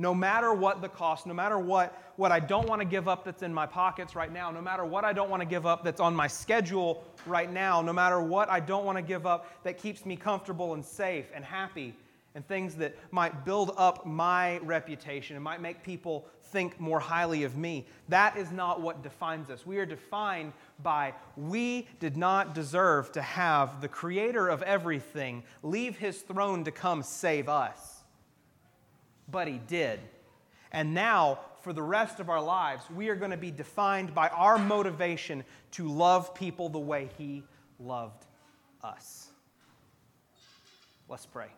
no 0.00 0.14
matter 0.14 0.54
what 0.54 0.80
the 0.80 0.88
cost, 0.88 1.26
no 1.26 1.34
matter 1.34 1.58
what, 1.58 2.12
what 2.16 2.30
I 2.30 2.38
don't 2.38 2.68
want 2.68 2.80
to 2.80 2.86
give 2.86 3.08
up 3.08 3.24
that's 3.24 3.42
in 3.42 3.52
my 3.52 3.66
pockets 3.66 4.14
right 4.14 4.32
now, 4.32 4.52
no 4.52 4.62
matter 4.62 4.84
what 4.84 5.04
I 5.04 5.12
don't 5.12 5.28
want 5.28 5.42
to 5.42 5.46
give 5.46 5.66
up 5.66 5.82
that's 5.82 6.00
on 6.00 6.14
my 6.14 6.28
schedule 6.28 7.04
right 7.26 7.52
now, 7.52 7.82
no 7.82 7.92
matter 7.92 8.20
what 8.20 8.48
I 8.48 8.60
don't 8.60 8.84
want 8.84 8.96
to 8.96 9.02
give 9.02 9.26
up 9.26 9.64
that 9.64 9.76
keeps 9.76 10.06
me 10.06 10.14
comfortable 10.14 10.74
and 10.74 10.84
safe 10.84 11.26
and 11.34 11.44
happy, 11.44 11.94
and 12.34 12.46
things 12.46 12.76
that 12.76 12.96
might 13.10 13.44
build 13.44 13.72
up 13.76 14.06
my 14.06 14.58
reputation 14.58 15.36
and 15.36 15.44
might 15.44 15.60
make 15.60 15.82
people 15.82 16.26
think 16.44 16.78
more 16.80 17.00
highly 17.00 17.44
of 17.44 17.56
me. 17.56 17.86
That 18.08 18.36
is 18.36 18.50
not 18.50 18.80
what 18.80 19.02
defines 19.02 19.50
us. 19.50 19.66
We 19.66 19.78
are 19.78 19.86
defined 19.86 20.52
by 20.82 21.14
we 21.36 21.88
did 22.00 22.16
not 22.16 22.54
deserve 22.54 23.12
to 23.12 23.22
have 23.22 23.80
the 23.80 23.88
creator 23.88 24.48
of 24.48 24.62
everything 24.62 25.42
leave 25.62 25.98
his 25.98 26.20
throne 26.22 26.64
to 26.64 26.70
come 26.70 27.02
save 27.02 27.48
us 27.48 27.98
but 29.30 29.46
he 29.46 29.60
did. 29.66 30.00
And 30.72 30.94
now, 30.94 31.40
for 31.62 31.72
the 31.72 31.82
rest 31.82 32.20
of 32.20 32.28
our 32.28 32.42
lives, 32.42 32.84
we 32.94 33.08
are 33.08 33.14
going 33.14 33.30
to 33.30 33.36
be 33.36 33.50
defined 33.50 34.14
by 34.14 34.28
our 34.28 34.58
motivation 34.58 35.44
to 35.72 35.88
love 35.88 36.34
people 36.34 36.68
the 36.68 36.78
way 36.78 37.08
he 37.18 37.42
loved 37.78 38.24
us. 38.82 39.28
Let's 41.08 41.26
pray. 41.26 41.48